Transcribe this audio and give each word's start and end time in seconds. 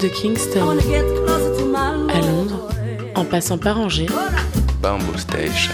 De 0.00 0.08
Kingston 0.08 0.78
à 2.08 2.20
Londres, 2.20 2.68
en 3.14 3.24
passant 3.24 3.58
par 3.58 3.78
Angers, 3.78 4.06
Bamboo 4.80 5.18
Station. 5.18 5.72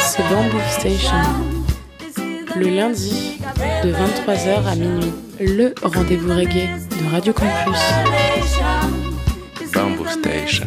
c'est 0.00 0.22
Bamboo 0.28 0.58
Station. 0.70 1.14
Le 2.56 2.68
lundi, 2.68 3.38
de 3.84 3.92
23h 3.92 4.66
à 4.66 4.74
minuit, 4.74 5.12
le 5.38 5.72
rendez-vous 5.82 6.34
reggae 6.34 6.68
de 6.90 7.12
Radio 7.12 7.32
Campus. 7.32 7.78
Bamboo 9.72 10.06
Station. 10.08 10.66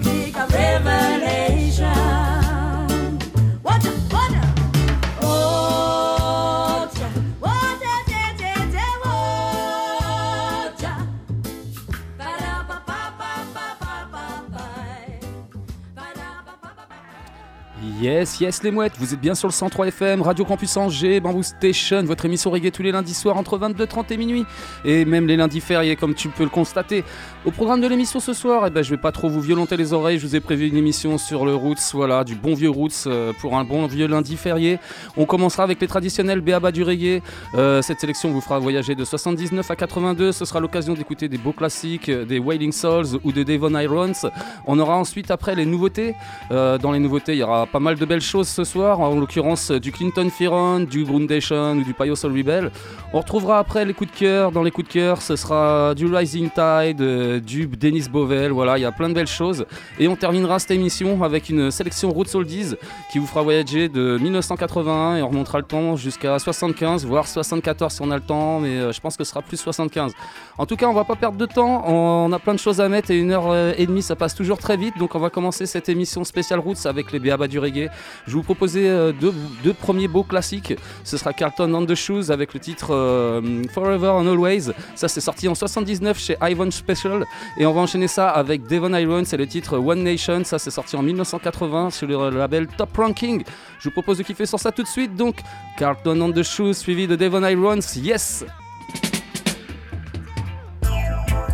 Yes, 18.02 18.40
yes 18.40 18.64
les 18.64 18.72
mouettes, 18.72 18.94
vous 18.98 19.14
êtes 19.14 19.22
bien 19.22 19.36
sur 19.36 19.48
le 19.48 19.54
103 19.54 19.90
FM, 19.90 20.24
Radio 20.24 20.44
Campus 20.44 20.76
Angers, 20.76 21.20
Bamboo 21.20 21.44
Station, 21.44 22.02
votre 22.04 22.26
émission 22.26 22.50
reggae 22.50 22.72
tous 22.72 22.82
les 22.82 22.92
lundis 22.92 23.14
soirs 23.14 23.38
entre 23.38 23.60
22h30 23.60 24.12
et 24.12 24.18
minuit, 24.18 24.44
et 24.84 25.06
même 25.06 25.28
les 25.28 25.38
lundis 25.38 25.62
fériés 25.62 25.96
comme 25.96 26.16
tu 26.16 26.28
peux 26.30 26.42
le 26.42 26.50
constater. 26.50 27.04
Au 27.46 27.52
programme 27.52 27.80
de 27.80 27.86
l'émission 27.86 28.20
ce 28.20 28.34
soir, 28.34 28.64
eh 28.66 28.72
ben, 28.72 28.84
je 28.84 28.90
vais 28.90 28.98
pas 28.98 29.12
trop 29.12 29.30
vous 29.30 29.40
violenter 29.40 29.78
les 29.78 29.94
oreilles, 29.94 30.18
je 30.18 30.26
vous 30.26 30.36
ai 30.36 30.40
prévu 30.40 30.68
une 30.68 30.78
émission 30.78 31.20
sur 31.20 31.46
le 31.46 31.54
Roots, 31.54 31.92
voilà, 31.94 32.24
du 32.24 32.34
bon 32.34 32.56
vieux 32.56 32.72
Roots 32.72 33.06
euh, 33.06 33.34
pour 33.40 33.56
un 33.56 33.64
bon 33.66 33.86
vieux 33.86 34.08
lundi 34.08 34.36
férié. 34.36 34.80
On 35.16 35.26
commencera 35.26 35.62
avec 35.62 35.80
les 35.80 35.88
traditionnels 35.88 36.42
Béaba 36.42 36.72
du 36.72 36.82
reggae, 36.82 37.22
Euh, 37.54 37.84
cette 37.84 38.00
sélection 38.00 38.32
vous 38.32 38.42
fera 38.42 38.58
voyager 38.58 38.96
de 38.96 39.06
79 39.06 39.70
à 39.70 39.76
82, 39.76 40.32
ce 40.32 40.46
sera 40.46 40.60
l'occasion 40.60 40.96
d'écouter 40.96 41.30
des 41.30 41.38
beaux 41.38 41.54
classiques, 41.54 42.10
euh, 42.10 42.26
des 42.26 42.40
Wailing 42.40 42.72
Souls 42.72 43.20
ou 43.24 43.32
de 43.32 43.44
Devon 43.44 43.78
Irons. 43.80 44.28
On 44.66 44.80
aura 44.80 44.98
ensuite 44.98 45.30
après 45.30 45.54
les 45.54 45.68
nouveautés, 45.68 46.16
dans 46.50 46.92
les 46.92 47.00
nouveautés 47.00 47.34
il 47.34 47.40
y 47.40 47.44
aura 47.44 47.68
pas 47.68 47.80
mal 47.80 47.91
de 47.98 48.06
belles 48.06 48.22
choses 48.22 48.48
ce 48.48 48.64
soir, 48.64 49.00
en 49.00 49.16
l'occurrence 49.16 49.72
euh, 49.72 49.80
du 49.80 49.92
Clinton 49.92 50.30
Firon, 50.30 50.80
du 50.80 51.04
Groundation 51.04 51.74
ou 51.74 51.84
du 51.84 51.94
Payo 51.94 52.16
Soul 52.16 52.38
Rebel. 52.38 52.72
On 53.14 53.20
retrouvera 53.20 53.60
après 53.60 53.86
les 53.86 53.94
coups 53.94 54.12
de 54.12 54.18
cœur. 54.18 54.52
Dans 54.52 54.64
les 54.64 54.72
coups 54.72 54.88
de 54.88 54.94
cœur, 54.94 55.22
ce 55.22 55.36
sera 55.36 55.94
du 55.96 56.06
Rising 56.06 56.50
Tide, 56.50 57.02
euh, 57.02 57.40
du 57.40 57.68
Dennis 57.68 58.08
Bovell. 58.10 58.52
Voilà, 58.52 58.78
il 58.78 58.82
y 58.82 58.86
a 58.86 58.92
plein 58.92 59.10
de 59.10 59.14
belles 59.14 59.28
choses. 59.28 59.66
Et 60.00 60.08
on 60.08 60.16
terminera 60.16 60.60
cette 60.60 60.72
émission 60.72 61.24
avec 61.24 61.50
une 61.50 61.72
sélection 61.72 62.12
Roots 62.12 62.36
Oldies 62.36 62.76
qui 63.12 63.20
vous 63.20 63.26
fera 63.26 63.42
voyager 63.42 63.90
de 63.90 64.18
1981 64.22 65.18
et 65.18 65.22
on 65.22 65.30
remontera 65.30 65.60
le 65.60 65.66
temps 65.66 65.96
jusqu'à 65.96 66.38
75, 66.40 67.06
voire 67.06 67.28
74 67.28 67.94
si 67.94 68.02
on 68.02 68.12
a 68.12 68.16
le 68.16 68.22
temps, 68.22 68.60
mais 68.60 68.78
euh, 68.78 68.92
je 68.92 69.02
pense 69.02 69.18
que 69.18 69.24
ce 69.24 69.32
sera 69.32 69.42
plus 69.42 69.58
75. 69.58 70.14
En 70.58 70.66
tout 70.66 70.76
cas, 70.76 70.88
on 70.88 70.94
va 70.94 71.04
pas 71.04 71.16
perdre 71.16 71.38
de 71.38 71.46
temps. 71.46 71.84
On 71.88 72.32
a 72.32 72.40
plein 72.40 72.54
de 72.54 72.60
choses 72.60 72.80
à 72.80 72.88
mettre 72.88 73.12
et 73.12 73.18
une 73.18 73.32
heure 73.32 73.56
et 73.78 73.86
demie, 73.86 74.02
ça 74.02 74.16
passe 74.16 74.36
toujours 74.36 74.58
très 74.58 74.78
vite. 74.78 74.98
Donc, 74.98 75.16
on 75.16 75.20
va 75.20 75.30
commencer 75.30 75.66
cette 75.66 75.90
émission 75.90 76.24
spéciale 76.24 76.60
Roots 76.60 76.86
avec 76.86 77.12
les 77.12 77.20
Béaba 77.20 77.48
du 77.48 77.60
reggae. 77.60 77.81
Je 78.26 78.32
vais 78.32 78.38
vous 78.38 78.44
proposer 78.44 78.90
euh, 78.90 79.12
deux, 79.12 79.74
premiers 79.74 80.08
beaux 80.08 80.24
classiques. 80.24 80.74
Ce 81.04 81.18
sera 81.18 81.34
Carlton 81.34 81.74
on 81.74 81.86
the 81.86 81.96
Shoes 81.96 82.32
avec 82.32 82.54
le 82.54 82.60
titre 82.60 82.94
euh, 82.94 83.64
Forever 83.74 84.10
and 84.10 84.28
Always. 84.28 84.72
Ça, 84.96 85.08
c'est 85.08 85.22
sorti 85.22 85.48
en 85.48 85.56
79 85.56 86.20
chez 86.20 86.36
Ivan 86.42 86.70
Special. 86.72 87.26
Et 87.58 87.66
on 87.66 87.74
va 87.74 87.82
enchaîner 87.82 88.08
ça 88.08 88.30
avec 88.30 88.68
Devon 88.68 88.94
Irons 88.94 89.24
c'est 89.26 89.38
le 89.38 89.48
titre 89.48 89.78
One 89.78 90.04
Nation. 90.04 90.44
Ça, 90.44 90.60
c'est 90.60 90.72
sorti 90.72 90.96
en 90.96 91.02
1980 91.02 91.92
sur 91.92 92.08
le 92.08 92.30
label 92.30 92.68
Top 92.68 92.96
Ranking. 92.98 93.44
Je 93.80 93.90
vous 93.90 93.94
propose 93.94 94.18
de 94.18 94.24
kiffer 94.24 94.46
sur 94.46 94.60
ça 94.60 94.72
tout 94.72 94.84
de 94.84 94.88
suite. 94.88 95.16
Donc, 95.16 95.38
Carlton 95.78 96.20
on 96.22 96.32
the 96.32 96.44
Shoes 96.44 96.74
suivi 96.74 97.08
de 97.08 97.16
Devon 97.16 97.46
Irons. 97.48 97.80
Yes! 97.96 98.46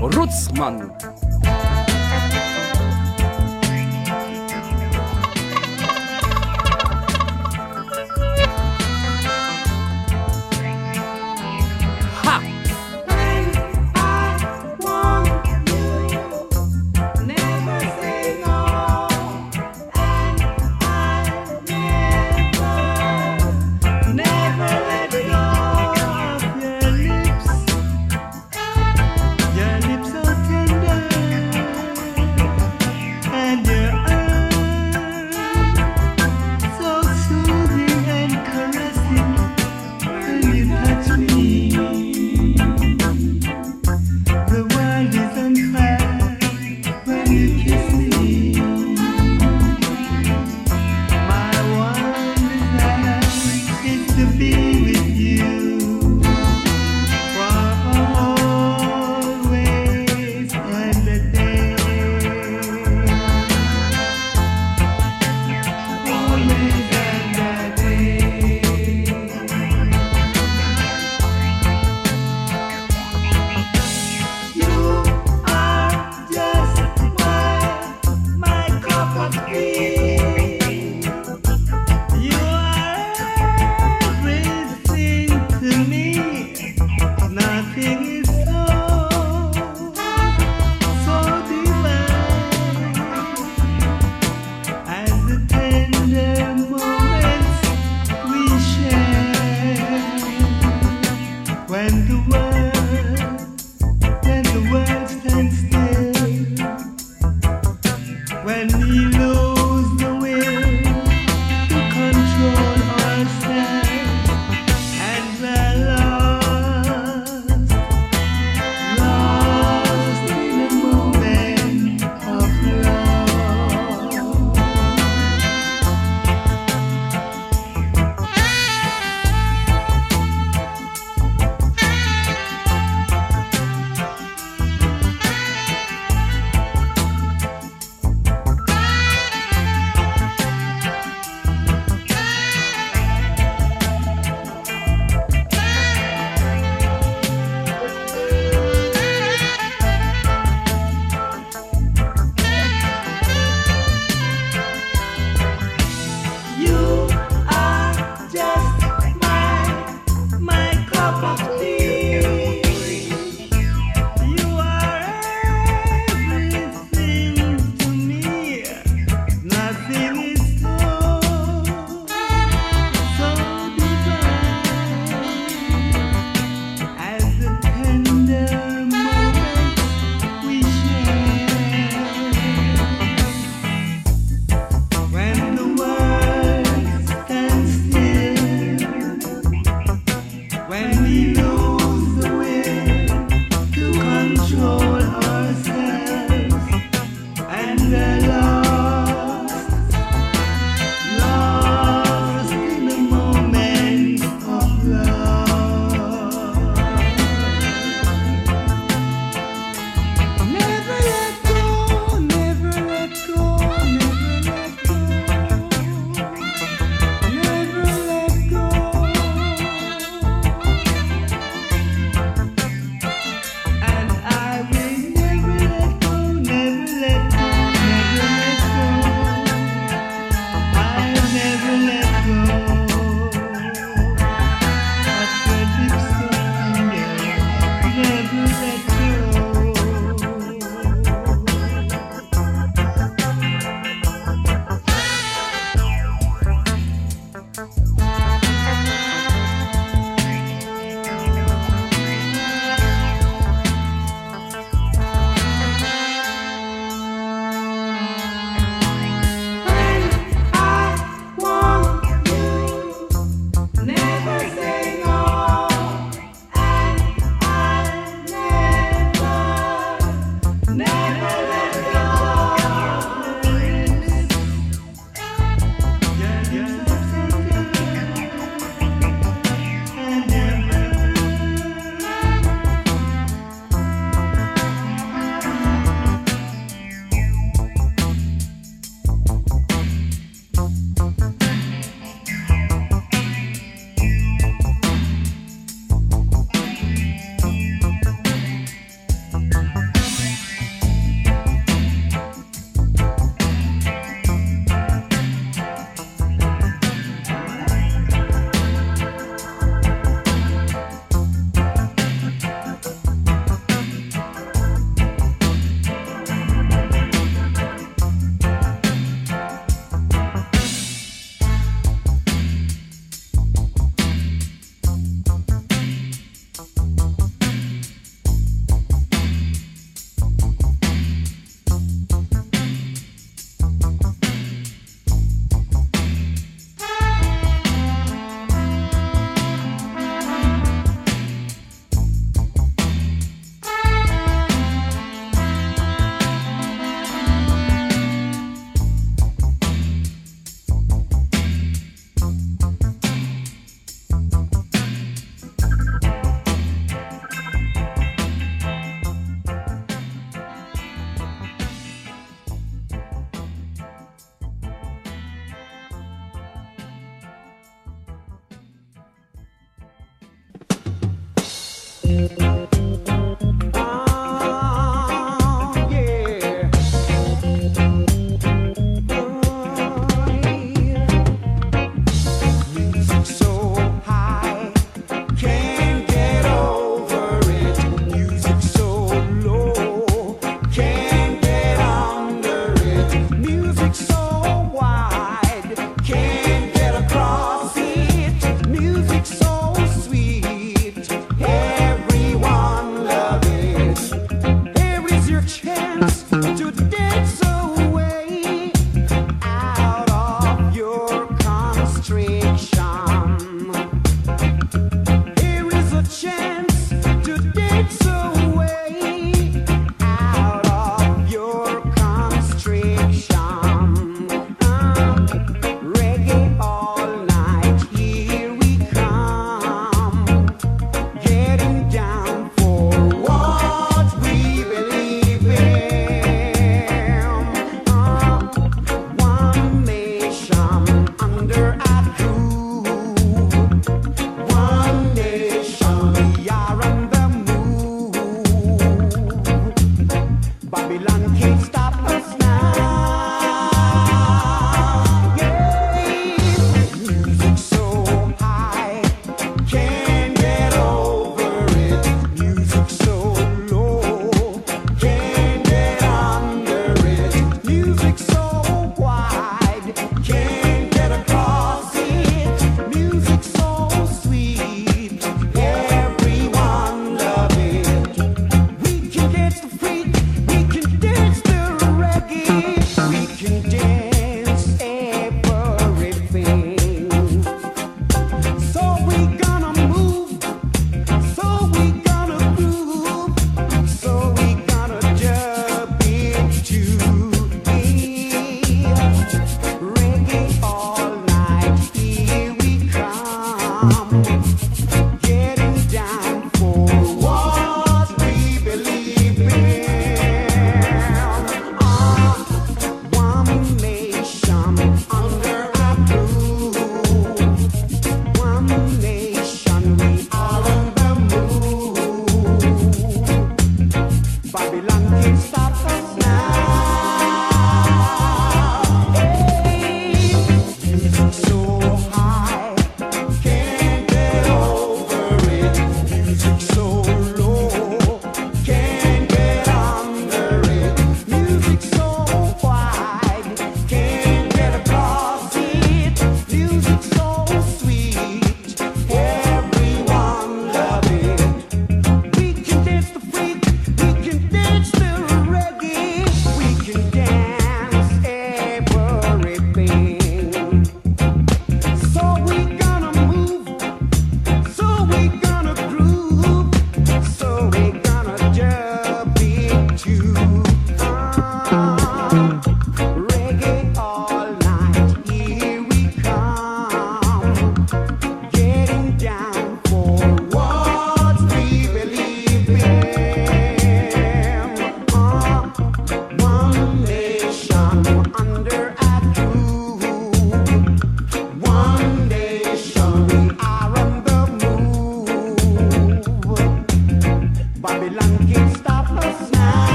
Rootsman! 0.00 0.90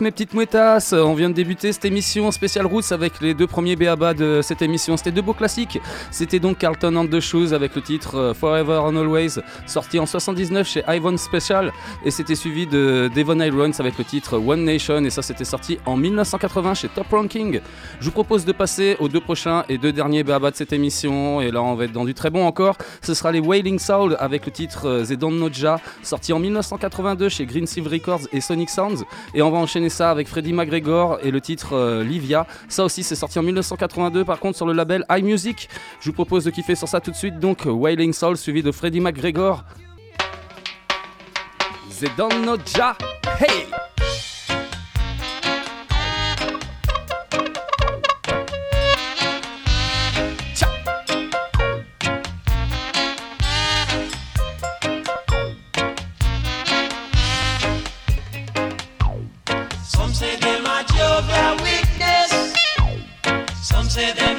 Mes 0.00 0.10
petites 0.10 0.34
mouettasses, 0.34 0.92
on 0.92 1.14
vient 1.14 1.28
de 1.28 1.34
débuter 1.34 1.72
cette 1.72 1.84
émission 1.84 2.30
spéciale 2.32 2.66
Roots 2.66 2.90
avec 2.90 3.20
les 3.20 3.32
deux 3.32 3.46
premiers 3.46 3.76
BABA 3.76 4.14
de 4.14 4.40
cette 4.42 4.60
émission. 4.60 4.96
C'était 4.96 5.12
deux 5.12 5.22
beaux 5.22 5.34
classiques. 5.34 5.78
C'était 6.10 6.40
donc 6.40 6.58
Carlton 6.58 6.96
and 6.96 7.06
the 7.06 7.20
Shoes 7.20 7.52
avec 7.52 7.74
le 7.76 7.82
titre 7.82 8.16
euh, 8.16 8.34
Forever 8.34 8.80
and 8.84 8.96
Always, 8.96 9.40
sorti 9.66 9.98
en 9.98 10.06
79 10.06 10.66
chez 10.66 10.82
Ivan 10.88 11.16
Special. 11.16 11.72
Et 12.04 12.10
c'était 12.10 12.34
suivi 12.34 12.66
de 12.66 13.08
Devon 13.14 13.38
Irons 13.40 13.78
avec 13.78 13.96
le 13.98 14.04
titre 14.04 14.38
One 14.38 14.64
Nation. 14.64 15.04
Et 15.04 15.10
ça, 15.10 15.22
c'était 15.22 15.44
sorti 15.44 15.78
en 15.86 15.96
1980 15.96 16.74
chez 16.74 16.88
Top 16.88 17.06
Ranking. 17.10 17.60
Je 18.00 18.04
vous 18.04 18.10
propose 18.10 18.44
de 18.44 18.52
passer 18.52 18.96
aux 18.98 19.08
deux 19.08 19.20
prochains 19.20 19.64
et 19.68 19.78
deux 19.78 19.92
derniers 19.92 20.24
BABA 20.24 20.50
de 20.50 20.56
cette 20.56 20.72
émission. 20.72 21.40
Et 21.40 21.50
là, 21.50 21.62
on 21.62 21.74
va 21.74 21.84
être 21.84 21.92
dans 21.92 22.04
du 22.04 22.14
très 22.14 22.30
bon 22.30 22.44
encore. 22.46 22.76
Ce 23.02 23.14
sera 23.14 23.30
les 23.32 23.40
Wailing 23.40 23.78
Soul 23.78 24.16
avec 24.18 24.46
le 24.46 24.52
titre 24.52 24.88
euh, 24.88 25.04
They 25.04 25.16
Don't 25.16 25.36
Know 25.36 25.50
Ja, 25.52 25.78
sorti 26.02 26.32
en 26.32 26.40
1982 26.40 27.28
chez 27.28 27.46
Green 27.46 27.66
Silver 27.66 27.90
Records 27.90 28.26
et 28.32 28.40
Sonic 28.40 28.70
Sounds. 28.70 29.04
Et 29.34 29.42
on 29.42 29.50
va 29.50 29.58
enchaîner 29.58 29.83
ça 29.88 30.10
avec 30.10 30.28
Freddie 30.28 30.52
McGregor 30.52 31.18
et 31.22 31.30
le 31.30 31.40
titre 31.40 31.74
euh, 31.74 32.04
Livia. 32.04 32.46
Ça 32.68 32.84
aussi, 32.84 33.02
c'est 33.02 33.14
sorti 33.14 33.38
en 33.38 33.42
1982, 33.42 34.24
par 34.24 34.40
contre, 34.40 34.56
sur 34.56 34.66
le 34.66 34.72
label 34.72 35.04
iMusic. 35.10 35.68
Je 36.00 36.06
vous 36.06 36.14
propose 36.14 36.44
de 36.44 36.50
kiffer 36.50 36.74
sur 36.74 36.88
ça 36.88 37.00
tout 37.00 37.10
de 37.10 37.16
suite. 37.16 37.38
Donc, 37.38 37.62
Wailing 37.66 38.12
Soul 38.12 38.36
suivi 38.36 38.62
de 38.62 38.72
Freddie 38.72 39.00
McGregor. 39.00 39.64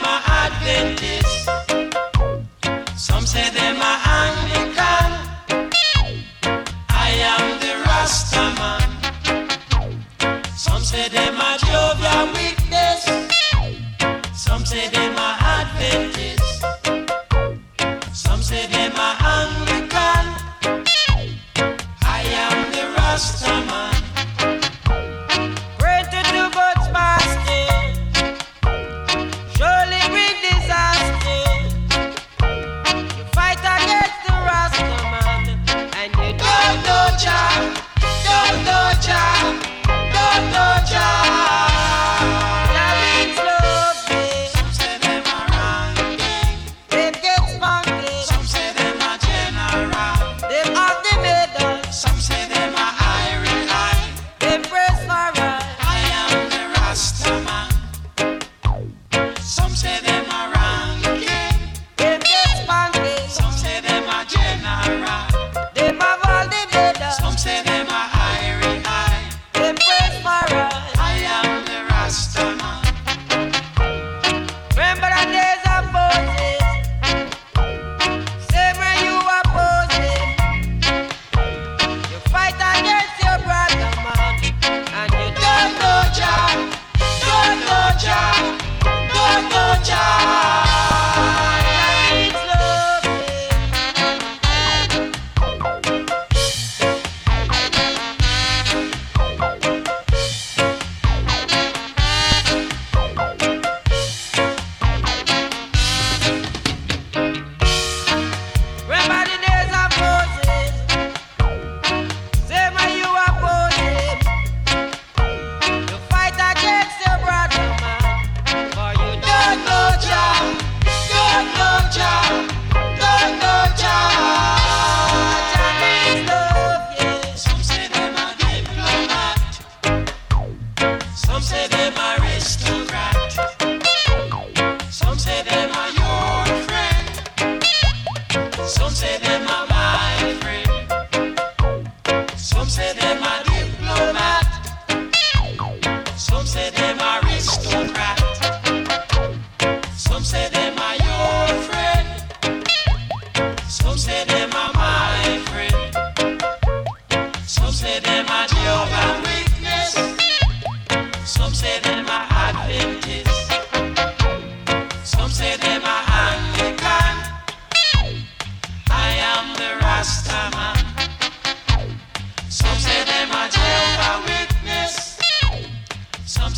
My 0.02 0.22
identity. 0.46 1.25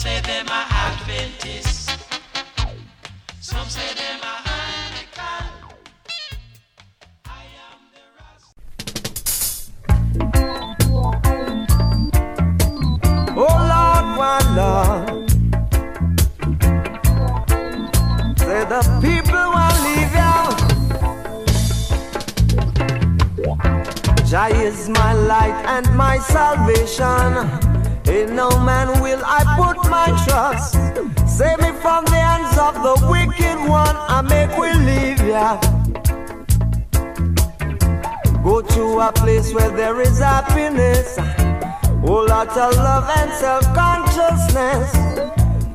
Say 0.07 0.19
them 0.21 0.47
are 0.47 0.67
Adventist. 0.85 1.89
Some 3.41 3.67
say 3.75 3.89
them 3.99 4.19
are 4.31 4.41
Anglican. 4.63 5.45
I 7.25 7.43
am 7.67 7.79
the 7.95 8.03
Rasta. 8.17 8.53
Oh 13.43 13.57
Lord, 13.73 14.05
one 14.29 14.49
Lord. 14.61 15.05
Say 18.39 18.61
the 18.73 18.81
people 19.05 19.45
want 19.55 19.77
leave 19.85 20.15
ya. 20.21 20.33
Jah 24.29 24.49
is 24.67 24.79
my 24.89 25.11
light 25.31 25.57
and 25.75 25.85
my 25.97 26.15
salvation. 26.19 27.66
In 28.09 28.35
no 28.35 28.49
man 28.63 29.01
will 29.01 29.21
I 29.25 29.43
put 29.59 29.89
my 29.89 30.07
trust. 30.25 30.73
Save 31.27 31.59
me 31.59 31.71
from 31.81 32.05
the 32.05 32.19
hands 32.29 32.57
of 32.57 32.73
the 32.81 32.95
wicked 33.11 33.59
one. 33.69 33.95
I 33.95 34.21
make 34.21 34.57
we 34.57 34.71
leave 34.73 35.21
ya. 35.27 35.59
Go 38.43 38.61
to 38.61 38.99
a 39.01 39.11
place 39.11 39.53
where 39.53 39.69
there 39.71 39.99
is 40.01 40.19
happiness. 40.19 41.17
Oh, 42.09 42.25
lot 42.29 42.49
of 42.49 42.75
love 42.77 43.09
and 43.17 43.31
self 43.33 43.63
consciousness. 43.75 44.91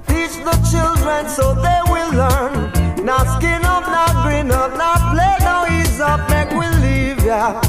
Teach 0.08 0.34
the 0.48 0.56
children 0.72 1.28
so 1.28 1.54
they 1.54 1.80
will 1.92 2.12
learn. 2.14 2.72
Not 3.04 3.26
skin 3.36 3.62
up, 3.64 3.84
not 3.86 4.24
green 4.24 4.50
up, 4.50 4.72
not 4.78 5.12
play, 5.12 5.36
now 5.40 5.66
ease 5.66 6.00
up, 6.00 6.30
make 6.30 6.50
we 6.50 6.66
leave 6.80 7.22
ya. 7.24 7.60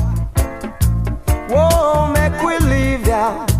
Whoa, 1.49 2.11
make 2.13 2.41
we 2.41 2.57
leave 2.65 3.05
ya. 3.05 3.52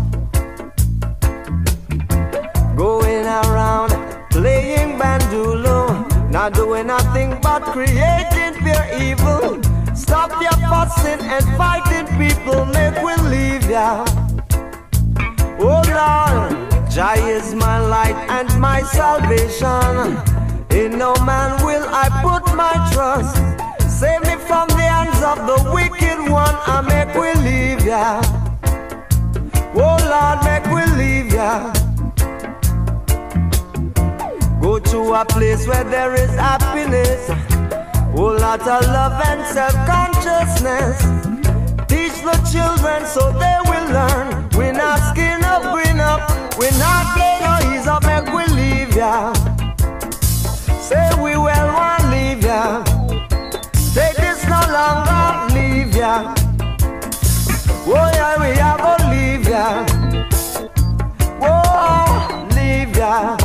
Going 2.76 3.24
around 3.24 3.90
playing 4.30 4.98
bandulo, 4.98 6.30
not 6.30 6.54
doing 6.54 6.88
nothing 6.88 7.38
but 7.40 7.62
creating 7.62 8.54
fear 8.62 8.84
evil. 9.00 9.62
Stop 9.94 10.30
your 10.42 10.58
fussing 10.68 11.20
and 11.20 11.44
fighting 11.56 12.06
people, 12.18 12.64
make 12.66 13.00
we 13.00 13.14
leave 13.30 13.70
ya. 13.70 14.04
Oh 15.60 15.82
Lord, 15.86 16.90
Jah 16.90 17.14
is 17.14 17.54
my 17.54 17.78
light 17.78 18.16
and 18.28 18.48
my 18.60 18.82
salvation. 18.82 20.18
In 20.70 20.98
no 20.98 21.14
man 21.24 21.64
will 21.64 21.86
I 21.88 22.10
put 22.26 22.44
my 22.56 22.74
trust. 22.92 23.36
Save 23.88 24.22
me 24.22 24.34
from 24.48 24.66
the 24.68 24.82
hands 24.82 25.22
of 25.22 25.46
the 25.46 25.70
wicked 25.72 26.18
one, 26.28 26.56
I 26.66 26.82
make 26.82 27.14
we 27.14 27.32
leave 27.40 27.86
ya. 27.86 28.20
Oh 29.76 29.96
Lord, 30.10 30.38
make 30.42 30.66
we 30.74 30.84
leave 30.98 31.32
ya. 31.32 31.83
Go 34.74 34.80
to 34.80 35.14
a 35.14 35.24
place 35.24 35.68
where 35.68 35.84
there 35.84 36.14
is 36.14 36.30
happiness. 36.30 37.30
Oh, 38.16 38.36
lot 38.40 38.60
of 38.62 38.82
love 38.90 39.22
and 39.24 39.46
self-consciousness. 39.46 40.98
Teach 41.86 42.18
the 42.26 42.34
children 42.50 43.06
so 43.06 43.30
they 43.38 43.58
will 43.70 43.88
learn. 43.94 44.48
We're 44.56 44.72
not 44.72 44.98
skin 45.12 45.44
up, 45.44 45.62
green 45.72 46.00
up. 46.00 46.28
We 46.58 46.66
not 46.76 47.14
play 47.14 47.38
no 47.46 47.54
ease 47.72 47.86
up, 47.86 48.02
make 48.02 48.26
we 48.34 48.52
leave 48.52 48.96
ya. 48.96 49.32
Say 50.80 51.08
we 51.22 51.36
well 51.36 51.68
want 51.72 52.10
leave 52.10 52.42
ya. 52.42 52.82
Take 53.94 54.16
this 54.16 54.42
no 54.48 54.60
longer, 54.74 55.54
leave 55.54 55.94
ya. 55.94 56.34
Oh 57.86 58.10
yeah, 58.18 58.40
we 58.42 58.58
are 58.58 58.78
gonna 58.78 59.14
leave 59.14 59.46
ya. 59.46 59.86
Oh, 61.40 62.48
leave 62.56 62.96
ya. 62.96 63.36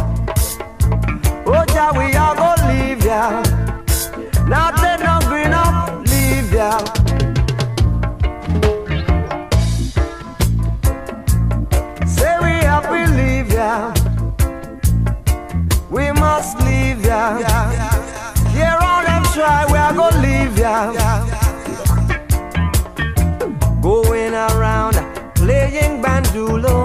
Oh, 1.52 1.66
yeah, 1.74 1.92
we 1.98 2.14
are 2.14 2.36
gonna 2.36 2.68
leave 2.72 3.04
ya. 3.04 3.42
Not 4.48 4.76
let 4.84 5.00
no 5.02 5.20
green 5.28 5.52
up, 5.52 6.06
leave 6.12 6.54
ya. 6.54 6.78
Say 12.06 12.34
we 12.46 12.54
have 12.70 12.86
to 12.94 13.02
leave 13.20 13.52
ya. 13.52 13.94
We 15.90 16.12
must 16.12 16.60
leave 16.60 17.04
ya. 17.04 17.22
Hear 18.54 18.78
all 18.88 19.02
them 19.04 19.24
try, 19.34 19.66
we 19.72 19.78
are 19.80 19.94
gonna 19.94 20.22
leave 20.22 20.56
ya. 20.56 20.94
Going 23.82 24.36
around 24.36 24.96
playing 25.34 26.04
bandulo, 26.04 26.78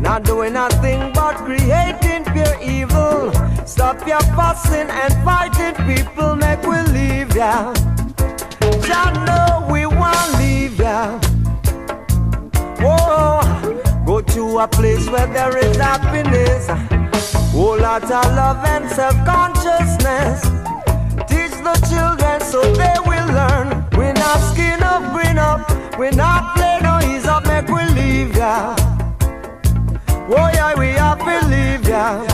not 0.00 0.24
doing 0.24 0.54
nothing 0.54 1.12
but 1.12 1.36
creating 1.46 2.24
pure 2.32 2.56
evil. 2.60 3.30
Stop 3.68 4.06
your 4.08 4.20
fussing 4.34 4.88
and 4.88 5.12
fighting, 5.24 5.74
people, 5.86 6.34
make 6.36 6.62
we 6.62 6.80
leave 6.90 7.36
ya. 7.36 7.74
Jah 8.86 9.12
know 9.26 9.68
we 9.70 9.84
want 9.84 10.38
leave 10.38 10.80
ya. 10.80 11.20
Whoa, 12.80 13.42
go 14.06 14.22
to 14.22 14.58
a 14.60 14.66
place 14.66 15.06
where 15.10 15.26
there 15.26 15.56
is 15.58 15.76
happiness. 15.76 16.66
Whole 17.52 17.78
lot 17.78 18.04
of 18.04 18.10
love 18.40 18.64
and 18.64 18.88
self-consciousness. 18.90 20.40
Teach 21.28 21.54
the 21.68 21.76
children 21.90 22.40
so 22.40 22.62
they 22.72 22.96
will 23.04 23.28
learn. 23.40 23.84
We're 23.98 24.14
not 24.14 24.38
skin 24.50 24.82
up, 24.82 25.12
green 25.12 25.38
up. 25.38 25.60
We 25.98 26.08
not 26.10 26.56
play 26.56 26.78
no 26.82 27.00
ease 27.00 27.26
up, 27.26 27.46
make 27.46 27.68
we 27.68 27.84
leave 28.00 28.34
ya. 28.34 28.74
Oh 30.30 30.50
yeah, 30.54 30.74
we 30.74 30.88
have 30.96 31.20
leave 31.50 31.86
ya. 31.86 32.27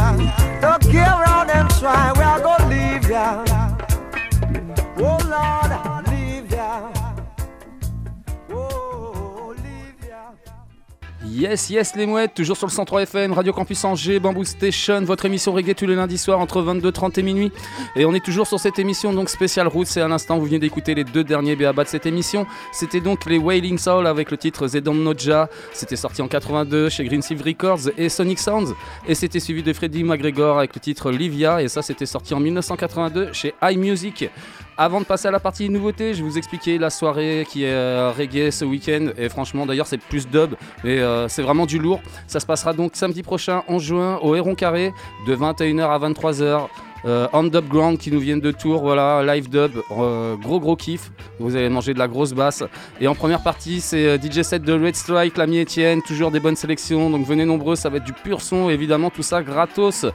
Yes, 11.36 11.68
yes, 11.68 11.96
les 11.96 12.06
mouettes, 12.06 12.32
toujours 12.32 12.56
sur 12.56 12.68
le 12.68 12.70
103 12.70 13.02
FM, 13.02 13.32
Radio 13.32 13.52
Campus 13.52 13.84
Angers, 13.84 14.20
Bamboo 14.20 14.44
Station, 14.44 15.00
votre 15.02 15.24
émission 15.24 15.52
reggae 15.52 15.74
tous 15.74 15.84
les 15.84 15.96
lundis 15.96 16.16
soirs 16.16 16.38
entre 16.38 16.62
22h30 16.62 17.18
et 17.18 17.22
minuit. 17.24 17.50
Et 17.96 18.04
on 18.04 18.14
est 18.14 18.24
toujours 18.24 18.46
sur 18.46 18.60
cette 18.60 18.78
émission 18.78 19.12
donc 19.12 19.28
spéciale 19.28 19.66
Roots. 19.66 19.96
Et 19.96 20.00
à 20.00 20.06
l'instant, 20.06 20.38
vous 20.38 20.44
venez 20.44 20.60
d'écouter 20.60 20.94
les 20.94 21.02
deux 21.02 21.24
derniers 21.24 21.56
BABA 21.56 21.82
de 21.82 21.88
cette 21.88 22.06
émission. 22.06 22.46
C'était 22.70 23.00
donc 23.00 23.26
les 23.26 23.38
Wailing 23.38 23.78
Soul 23.78 24.06
avec 24.06 24.30
le 24.30 24.36
titre 24.36 24.68
Zedom 24.68 24.94
Noja. 24.94 25.48
C'était 25.72 25.96
sorti 25.96 26.22
en 26.22 26.28
82 26.28 26.88
chez 26.88 27.04
Green 27.04 27.20
Sea 27.20 27.34
Records 27.44 27.90
et 27.98 28.08
Sonic 28.08 28.38
Sounds. 28.38 28.72
Et 29.08 29.16
c'était 29.16 29.40
suivi 29.40 29.64
de 29.64 29.72
Freddie 29.72 30.04
McGregor 30.04 30.58
avec 30.58 30.72
le 30.76 30.80
titre 30.80 31.10
Livia. 31.10 31.60
Et 31.60 31.66
ça, 31.66 31.82
c'était 31.82 32.06
sorti 32.06 32.32
en 32.34 32.38
1982 32.38 33.32
chez 33.32 33.54
iMusic. 33.60 34.30
Avant 34.76 35.00
de 35.00 35.06
passer 35.06 35.28
à 35.28 35.30
la 35.30 35.38
partie 35.38 35.68
nouveauté, 35.70 36.14
je 36.14 36.22
vais 36.22 36.28
vous 36.28 36.36
expliquer 36.36 36.78
la 36.78 36.90
soirée 36.90 37.46
qui 37.48 37.62
est 37.62 37.70
euh, 37.70 38.10
reggae 38.10 38.50
ce 38.50 38.64
week-end. 38.64 39.10
Et 39.16 39.28
franchement, 39.28 39.66
d'ailleurs, 39.66 39.86
c'est 39.86 39.98
plus 39.98 40.28
dub, 40.28 40.54
mais 40.82 40.98
euh, 40.98 41.28
c'est 41.28 41.42
vraiment 41.42 41.64
du 41.64 41.78
lourd. 41.78 42.00
Ça 42.26 42.40
se 42.40 42.46
passera 42.46 42.72
donc 42.72 42.92
samedi 42.94 43.22
prochain, 43.22 43.62
11 43.68 43.82
juin, 43.82 44.18
au 44.20 44.34
Héron 44.34 44.56
Carré, 44.56 44.92
de 45.28 45.36
21h 45.36 45.88
à 45.88 45.98
23h. 46.00 46.66
Euh, 47.06 47.28
On 47.34 47.44
Dub 47.44 47.68
Ground 47.68 47.98
qui 47.98 48.10
nous 48.10 48.18
viennent 48.18 48.40
de 48.40 48.50
Tours, 48.50 48.80
voilà, 48.80 49.22
live 49.22 49.50
dub, 49.50 49.72
euh, 49.90 50.36
gros 50.36 50.58
gros 50.58 50.74
kiff. 50.74 51.12
Vous 51.38 51.54
allez 51.54 51.68
manger 51.68 51.92
de 51.92 51.98
la 51.98 52.08
grosse 52.08 52.32
basse. 52.32 52.64
Et 53.00 53.06
en 53.06 53.14
première 53.14 53.42
partie, 53.42 53.80
c'est 53.80 54.18
DJ 54.18 54.42
set 54.42 54.62
de 54.62 54.72
Red 54.72 54.96
Strike, 54.96 55.36
l'ami 55.36 55.60
Etienne, 55.60 56.00
toujours 56.02 56.30
des 56.30 56.40
bonnes 56.40 56.56
sélections. 56.56 57.10
Donc 57.10 57.26
venez 57.26 57.44
nombreux, 57.44 57.76
ça 57.76 57.90
va 57.90 57.98
être 57.98 58.04
du 58.04 58.14
pur 58.14 58.40
son, 58.40 58.70
évidemment, 58.70 59.10
tout 59.10 59.22
ça 59.22 59.42
gratos. 59.42 60.06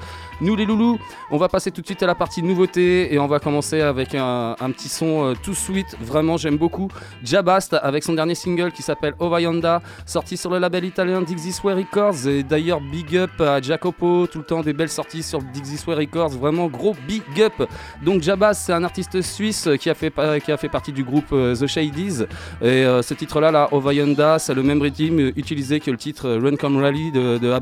Nous 0.42 0.56
les 0.56 0.66
loulous, 0.66 0.98
on 1.32 1.38
va 1.38 1.48
passer 1.48 1.72
tout 1.72 1.82
de 1.82 1.86
suite 1.86 2.02
à 2.02 2.08
la 2.08 2.16
partie 2.16 2.42
nouveauté 2.42 3.14
et 3.14 3.20
on 3.20 3.28
va 3.28 3.40
commencer 3.40 3.82
avec 3.82 4.16
un, 4.16 4.56
petit 4.72 4.90
son 4.90 5.26
euh, 5.26 5.34
tout 5.42 5.54
sweet, 5.54 5.96
vraiment 6.02 6.38
j'aime 6.38 6.58
beaucoup. 6.58 6.88
Jabast 7.24 7.76
avec 7.82 8.04
son 8.04 8.14
dernier 8.14 8.36
single 8.36 8.72
qui 8.72 8.82
s'appelle 8.82 9.14
Ovayanda, 9.20 9.82
sorti 10.06 10.38
sur 10.38 10.50
le 10.50 10.58
label 10.58 10.86
italien 10.86 11.22
Dixisway 11.22 11.74
Records. 11.74 12.28
Et 12.28 12.44
d'ailleurs, 12.44 12.82
big 12.82 13.16
up 13.18 13.30
à 13.40 13.62
Jacopo, 13.62 14.28
tout 14.28 14.40
le 14.40 14.44
temps 14.44 14.62
des 14.62 14.74
belles 14.74 14.90
sorties 14.90 15.24
sur 15.24 15.42
Dixisway 15.42 15.96
Records, 15.96 16.30
vraiment 16.30 16.68
gros 16.68 16.96
big 17.08 17.24
up. 17.42 17.70
Donc 18.04 18.22
Jabast, 18.22 18.64
c'est 18.66 18.74
un 18.74 18.84
artiste 18.84 19.22
suisse 19.22 19.70
qui 19.80 19.90
a 19.90 19.96
fait, 19.96 20.10
partie 20.10 20.94
du 20.94 21.04
groupe 21.04 21.32
euh, 21.34 21.56
The 21.56 21.68
Shadies. 21.68 22.24
Et 22.62 22.66
euh, 22.66 23.02
ce 23.02 23.14
titre-là, 23.14 23.52
là, 23.52 23.70
Ovayanda, 23.72 24.40
c'est 24.40 24.54
le 24.54 24.64
même 24.64 24.82
rythme 24.82 25.20
utilisé 25.36 25.80
que 25.80 25.92
le 25.92 25.98
titre 25.98 26.30
Run 26.30 26.56
Come 26.56 26.78
Rally 26.78 27.12
de, 27.12 27.38
de. 27.38 27.60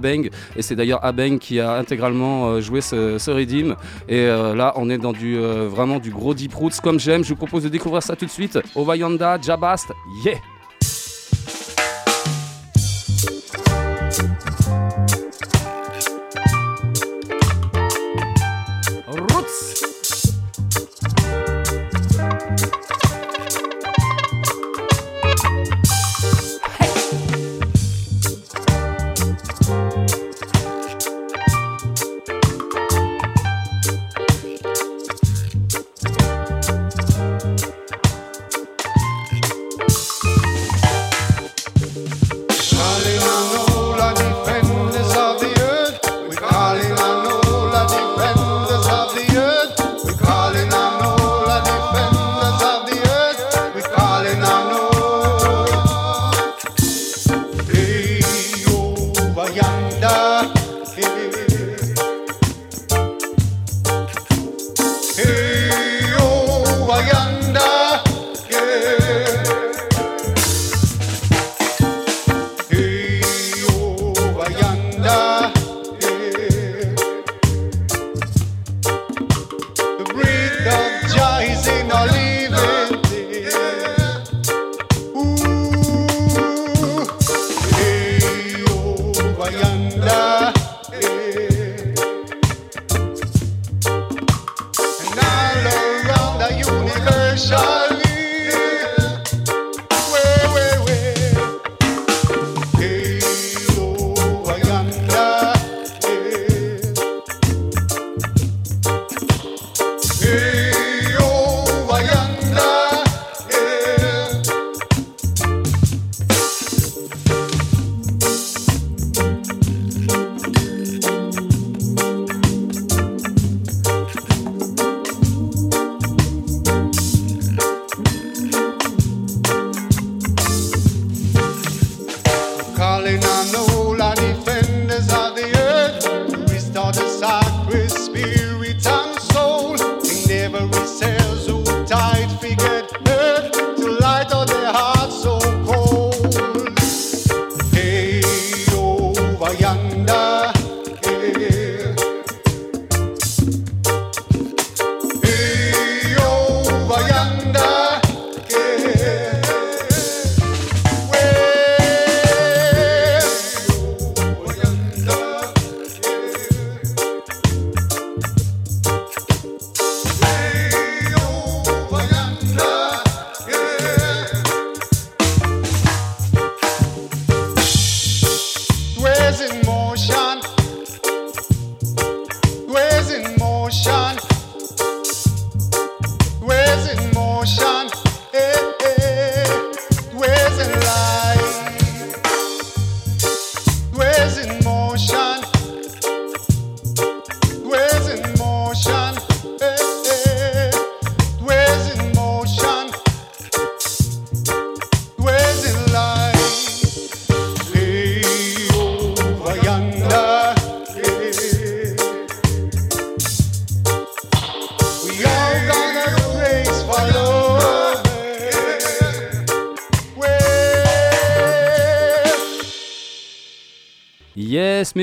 Et 0.56 0.62
c'est 0.62 0.76
d'ailleurs 0.76 1.04
Abeng 1.04 1.38
qui 1.40 1.60
a 1.60 1.74
intégralement 1.74 2.62
joué 2.62 2.82
ce, 2.82 3.18
ce 3.18 3.32
rythme. 3.32 3.57
Et 4.08 4.20
euh, 4.20 4.56
là, 4.56 4.74
on 4.76 4.90
est 4.90 4.98
dans 4.98 5.14
du 5.14 5.38
euh, 5.38 5.68
vraiment 5.68 6.00
du 6.00 6.12
gros 6.12 6.34
deep 6.34 6.54
roots 6.54 6.80
comme 6.82 7.00
j'aime. 7.00 7.24
Je 7.24 7.30
vous 7.30 7.36
propose 7.36 7.64
de 7.64 7.70
découvrir 7.70 8.04
ça 8.04 8.16
tout 8.16 8.26
de 8.26 8.32
suite. 8.32 8.60
Ovayanda, 8.76 9.40
Jabast, 9.42 9.92
yeah! 10.24 10.38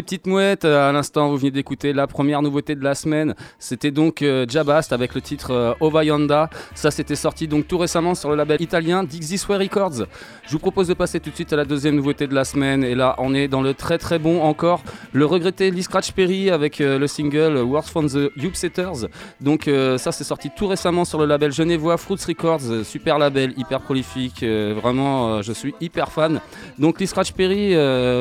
Petites 0.05 0.27
mouettes, 0.27 0.67
à 0.67 0.93
l'instant 0.93 1.31
vous 1.31 1.39
venez 1.39 1.51
d'écouter 1.51 1.95
la 1.95 2.07
première 2.07 2.43
nouveauté 2.43 2.75
de 2.75 2.85
la 2.85 2.95
semaine. 2.95 3.35
C'était 3.59 3.91
donc 3.91 4.21
euh, 4.21 4.45
Jabast 4.47 4.93
avec 4.93 5.15
le 5.15 5.23
titre 5.23 5.51
euh, 5.51 5.73
Ova 5.81 6.05
Yanda. 6.05 6.51
Ça 6.85 6.91
c'était 6.91 7.17
sorti 7.17 7.49
donc 7.49 7.67
tout 7.67 7.79
récemment 7.79 8.15
sur 8.15 8.29
le 8.29 8.37
label 8.37 8.61
italien 8.61 9.05
Dixie 9.05 9.39
Sway 9.39 9.57
Records. 9.57 10.05
Je 10.47 10.53
vous 10.53 10.59
propose 10.59 10.87
de 10.87 10.93
passer 10.93 11.19
tout 11.19 11.31
de 11.31 11.35
suite 11.35 11.51
à 11.55 11.57
la 11.57 11.65
deuxième 11.65 11.97
nouveauté 11.97 12.27
de 12.27 12.35
la 12.35 12.45
semaine. 12.45 12.85
Et 12.85 12.95
là 12.95 13.15
on 13.17 13.33
est 13.33 13.49
dans 13.49 13.63
le 13.63 13.73
très 13.73 13.97
très 13.97 14.19
bon 14.19 14.43
encore. 14.43 14.83
Le 15.15 15.25
regretté 15.25 15.71
Lee 15.71 15.83
Scratch 15.83 16.13
Perry 16.13 16.51
avec 16.51 16.83
euh, 16.83 16.99
le 16.99 17.07
single 17.07 17.57
Words 17.57 17.85
from 17.87 18.07
the 18.07 18.31
Setters. 18.53 19.09
Donc 19.41 19.67
euh, 19.67 19.97
ça 19.97 20.13
c'est 20.13 20.25
sorti 20.25 20.51
tout 20.55 20.67
récemment 20.67 21.07
sur 21.07 21.19
le 21.19 21.25
label 21.25 21.53
genevois 21.53 21.97
Fruits 21.97 22.19
Records. 22.29 22.85
Super 22.85 23.19
label, 23.19 23.55
hyper 23.57 23.81
prolifique. 23.81 24.43
euh, 24.43 24.75
vraiment 24.79 25.41
je 25.41 25.55
suis 25.55 25.75
hyper 25.81 26.13
fan. 26.13 26.43
Donc 26.79 27.01
Lee 27.01 27.07
Scratch 27.07 27.33
Perry, 27.33 27.75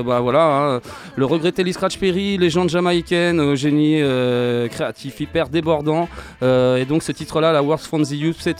bah 0.05 0.21
voilà, 0.21 0.45
hein, 0.45 0.81
le 1.17 1.25
regretté 1.25 1.65
Lee 1.65 1.73
Scratch 1.73 1.97
Perry, 1.97 2.37
légende 2.37 2.69
jamaïcaine, 2.69 3.55
génie 3.55 4.01
créatif 4.69 5.19
hyper 5.19 5.49
débordant. 5.49 6.07
Et 6.41 6.85
donc 6.87 7.03
ce 7.03 7.11
titre-là, 7.11 7.51
la 7.51 7.61
Words 7.61 7.79
from 7.79 8.03
the 8.03 8.11
Youth 8.11 8.52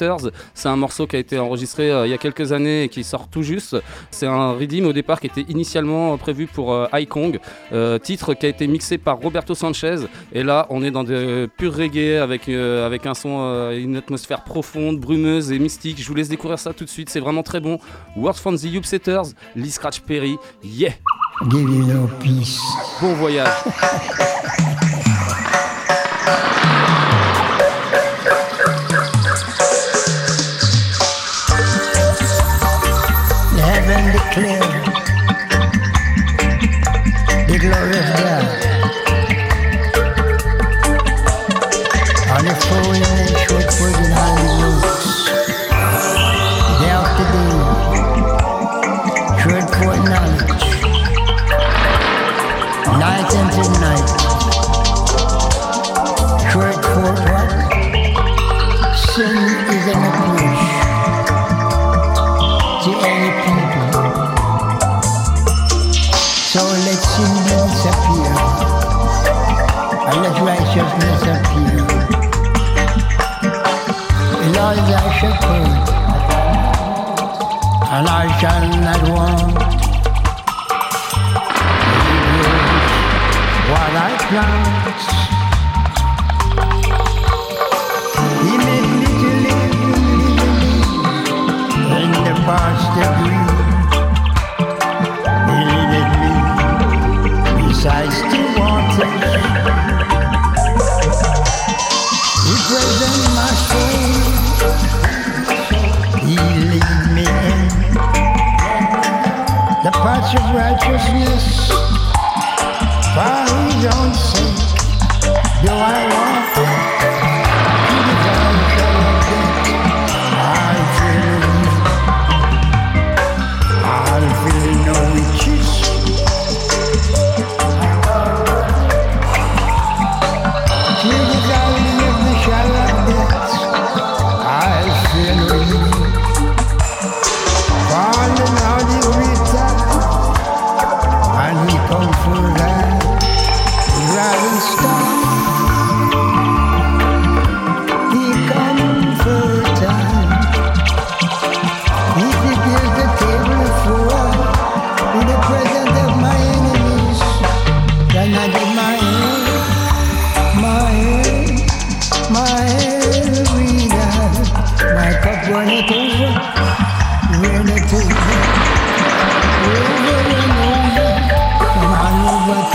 C'est 0.54 0.70
un 0.70 0.76
morceau 0.76 1.08
qui 1.08 1.16
a 1.16 1.20
été 1.20 1.40
enregistré 1.40 1.92
euh, 1.92 2.08
il 2.08 2.12
y 2.12 2.14
a 2.14 2.18
quelques 2.18 2.52
années 2.52 2.84
et 2.84 2.90
qui 2.90 3.04
sort 3.04 3.28
tout 3.28 3.44
juste. 3.44 3.76
C'est 4.12 4.28
un 4.28 4.54
redeem 4.54 4.86
au 4.86 4.94
départ 4.94 5.20
qui 5.20 5.28
était 5.28 5.46
initialement 5.50 6.18
prévu 6.18 6.48
pour 6.48 6.74
euh, 6.74 6.88
High 6.94 7.08
Kong, 7.08 7.40
euh, 7.72 7.98
titre 8.00 8.34
qui 8.34 8.46
a 8.46 8.50
été 8.50 8.68
mixé 8.68 8.98
par 8.98 9.18
Roberto 9.18 9.56
Sanchez. 9.56 9.98
Et 10.32 10.44
là, 10.44 10.68
on 10.70 10.84
est 10.84 10.92
dans 10.92 11.04
de 11.04 11.50
pur 11.58 11.74
reggae 11.76 12.22
avec, 12.22 12.50
euh, 12.50 12.86
avec 12.86 13.06
un 13.06 13.14
son, 13.14 13.40
euh, 13.42 13.78
une 13.78 13.98
atmosphère 13.98 14.44
profonde, 14.44 15.00
brumeuse 15.00 15.52
et 15.52 15.60
mystique. 15.60 16.02
Je 16.02 16.08
vous 16.08 16.16
laisse 16.16 16.30
découvrir 16.30 16.60
ça 16.60 16.74
tout 16.74 16.86
de 16.86 16.90
suite, 16.90 17.10
c'est 17.10 17.20
vraiment 17.20 17.44
très 17.44 17.60
bon. 17.60 17.80
Words 18.16 18.36
from 18.36 18.58
the 18.58 18.64
Youth 18.64 18.86
Setters, 18.86 19.34
Lee 19.56 19.72
Scratch 19.72 20.02
Perry, 20.02 20.38
yeah! 20.64 20.94
Give 21.50 21.62
you 21.62 21.86
no 21.86 22.10
peace. 22.22 22.60
Bon 23.02 23.14
voyage! 23.14 23.50
And 77.96 78.08
I 78.10 78.28
shall 78.40 78.68
not 78.88 79.02
want. 79.10 79.54
What 83.70 83.94
I 83.96 84.12
plant, 84.28 84.73
righteousness. 110.54 111.43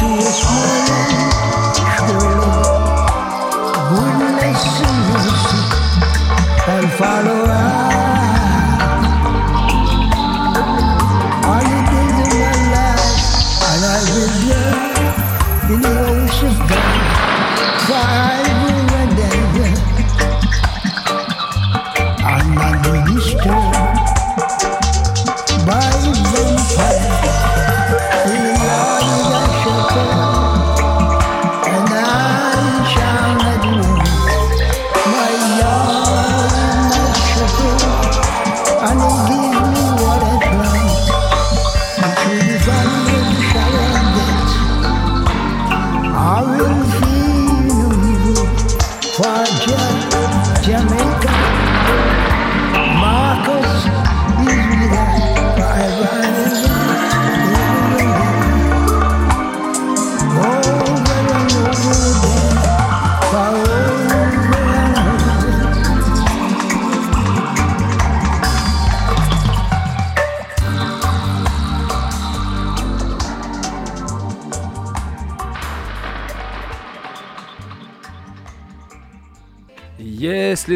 Yes. 0.08 0.47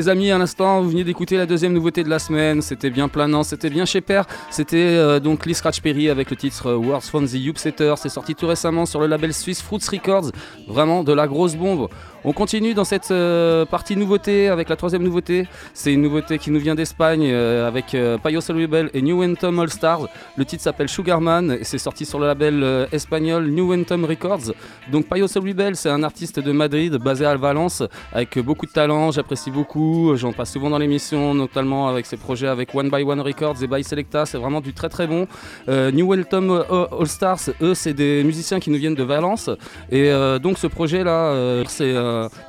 Les 0.03 0.09
amis, 0.09 0.33
à 0.33 0.39
l'instant, 0.39 0.83
vous 0.83 0.91
venez 0.91 1.05
d'écouter 1.05 1.37
la 1.37 1.47
deuxième 1.47 1.73
nouveauté 1.73 2.03
de 2.03 2.09
la 2.09 2.19
semaine. 2.19 2.61
C'était 2.61 2.91
bien 2.91 3.07
planant, 3.07 3.45
c'était 3.45 3.71
bien 3.71 3.85
chez. 3.85 4.03
C'était 4.51 4.77
euh, 4.77 5.21
donc 5.21 5.47
Lee 5.47 5.55
Scratch 5.55 5.81
Perry 5.81 6.11
avec 6.11 6.29
le 6.29 6.37
titre 6.37 6.71
euh, 6.71 6.77
Words 6.77 7.03
from 7.03 7.29
the 7.29 7.35
Upsetter. 7.35 7.95
C'est 7.99 8.09
sorti 8.09 8.35
tout 8.35 8.49
récemment 8.49 8.85
sur 8.85 8.99
le 8.99 9.07
label 9.07 9.33
suisse 9.33 9.63
Fruits 9.63 9.87
Records. 9.93 10.33
Vraiment 10.67 11.05
de 11.05 11.13
la 11.13 11.29
grosse 11.29 11.55
bombe. 11.55 11.89
On 12.25 12.33
continue 12.33 12.73
dans 12.73 12.85
cette 12.85 13.11
euh, 13.11 13.65
partie 13.65 13.97
nouveauté 13.97 14.47
avec 14.47 14.69
la 14.69 14.77
troisième 14.77 15.03
nouveauté. 15.03 15.49
C'est 15.75 15.93
une 15.93 16.03
nouveauté 16.03 16.39
qui 16.39 16.53
nous 16.53 16.61
vient 16.61 16.77
d'Espagne 16.77 17.29
euh, 17.29 17.67
avec 17.67 17.97
euh, 17.97 18.17
Payo 18.17 18.39
Rebel 18.49 18.91
et 18.95 19.03
New 19.03 19.25
Anthem 19.25 19.59
All 19.59 19.69
Stars. 19.69 20.07
Le 20.37 20.45
titre 20.45 20.63
s'appelle 20.63 20.89
Sugarman 20.89 21.51
et 21.51 21.65
c'est 21.65 21.79
sorti 21.79 22.07
sur 22.07 22.21
le 22.21 22.29
label 22.29 22.87
espagnol 22.93 23.49
New 23.49 23.75
Anthem 23.75 24.05
Records. 24.05 24.53
Donc 24.93 25.07
Payo 25.07 25.27
Rebel, 25.35 25.75
c'est 25.75 25.89
un 25.89 26.05
artiste 26.05 26.39
de 26.39 26.53
Madrid 26.53 26.95
basé 26.95 27.27
à 27.27 27.35
Valence 27.35 27.83
avec 28.13 28.39
beaucoup 28.39 28.67
de 28.67 28.73
talent. 28.73 29.11
J'apprécie 29.11 29.51
beaucoup. 29.51 30.15
J'en 30.15 30.33
passe 30.33 30.53
souvent 30.53 30.71
dans 30.71 30.79
l'émission, 30.79 31.35
notamment 31.35 31.89
avec 31.89 32.07
ses 32.07 32.17
projets 32.17 32.47
avec 32.47 32.73
One 32.73 32.89
by 32.89 33.03
One 33.03 33.21
Records 33.21 33.65
et 33.65 33.67
by 33.67 33.83
Selecta. 33.83 34.27
C'est 34.27 34.39
vraiment 34.39 34.61
du 34.61 34.73
très 34.73 34.89
très 34.89 35.09
bon. 35.09 35.27
New 35.67 36.15
Anthem 36.15 36.63
All 36.71 37.09
Stars, 37.09 37.41
eux, 37.61 37.75
c'est 37.75 37.95
des 37.95 38.23
musiciens 38.23 38.61
qui 38.61 38.71
nous 38.71 38.79
viennent 38.79 38.95
de 38.95 39.03
Valence. 39.03 39.51
Et 39.91 40.13
donc 40.41 40.59
ce 40.59 40.69
projet 40.69 41.03
là, 41.03 41.65
c'est 41.67 41.93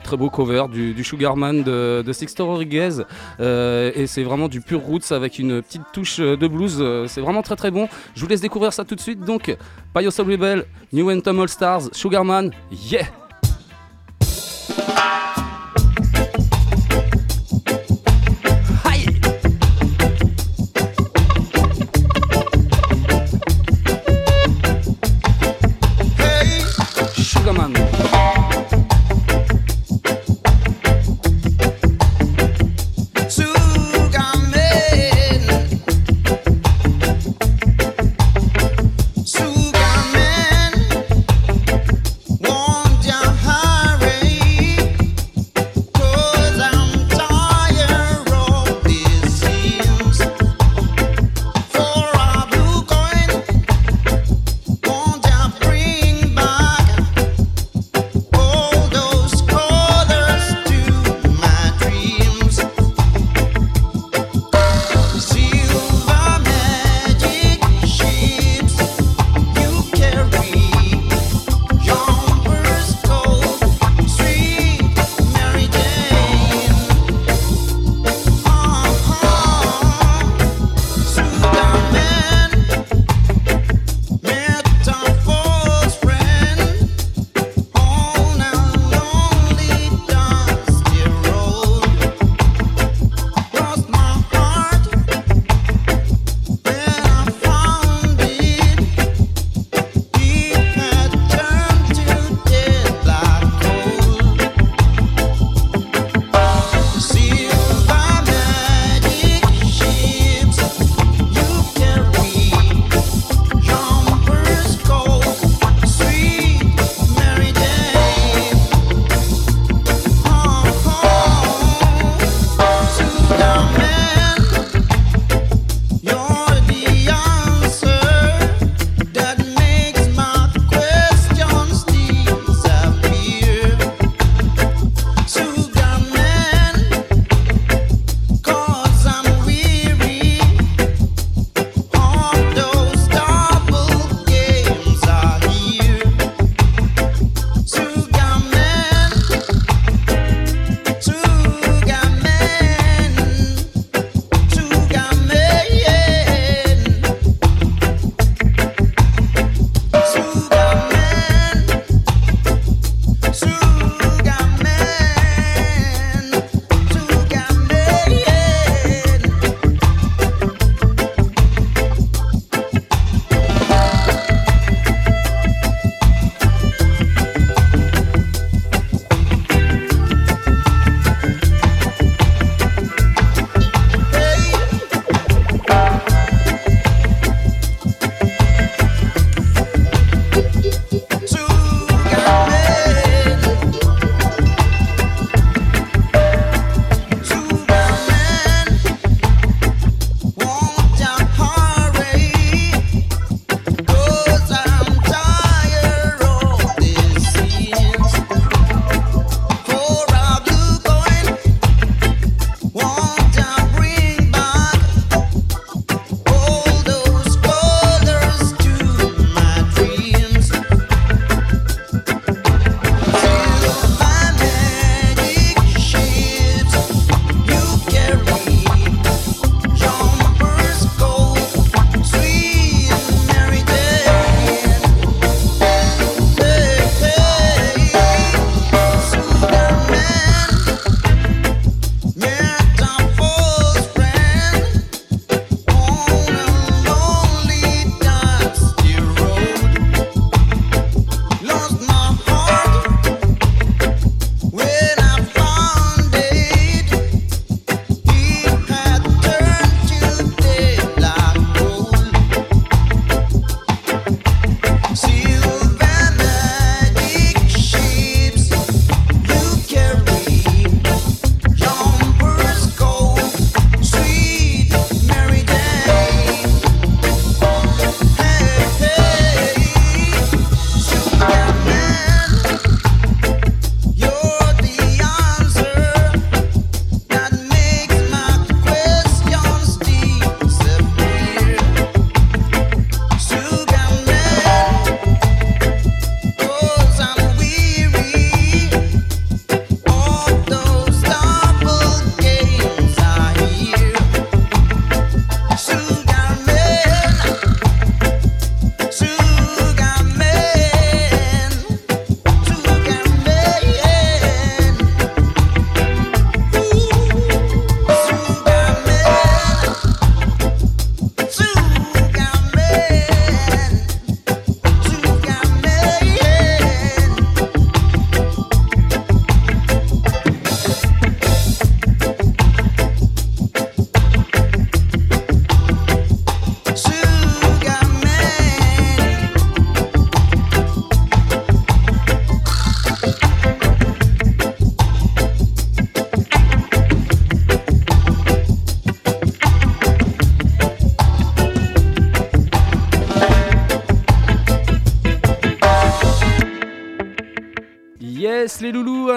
très 0.04 0.18
beau 0.18 0.30
cover 0.30 0.66
du, 0.72 1.04
Sugarman 1.04 1.64
de, 1.64 2.04
de 2.06 2.14
Sixto 2.14 2.46
Rodriguez. 2.46 3.04
Euh, 3.40 3.92
et 3.96 4.08
c'est 4.08 4.24
vraiment 4.24 4.48
du 4.48 4.62
pur 4.62 4.82
roots 4.82 5.12
avec 5.12 5.40
une 5.40 5.62
petite 5.62 5.84
touche 5.92 6.20
euh, 6.20 6.38
de 6.38 6.48
blues. 6.48 6.78
Euh, 6.80 7.08
C'est 7.08 7.22
vraiment 7.22 7.42
très 7.42 7.56
très 7.56 7.72
bon. 7.72 7.88
Je 8.16 8.22
vous 8.22 8.28
laisse 8.28 8.42
découvrir 8.42 8.74
ça 8.74 8.84
tout 8.84 8.96
de 8.96 9.02
suite. 9.02 9.20
Donc, 9.22 9.56
Payo 9.94 10.12
Soul 10.12 10.32
Rebel, 10.32 10.66
New 10.92 11.10
Anthem 11.12 11.40
All 11.40 11.50
Stars, 11.50 11.90
Sugarman, 11.92 12.52
yeah! 12.72 13.06
Sugarman. 27.16 28.03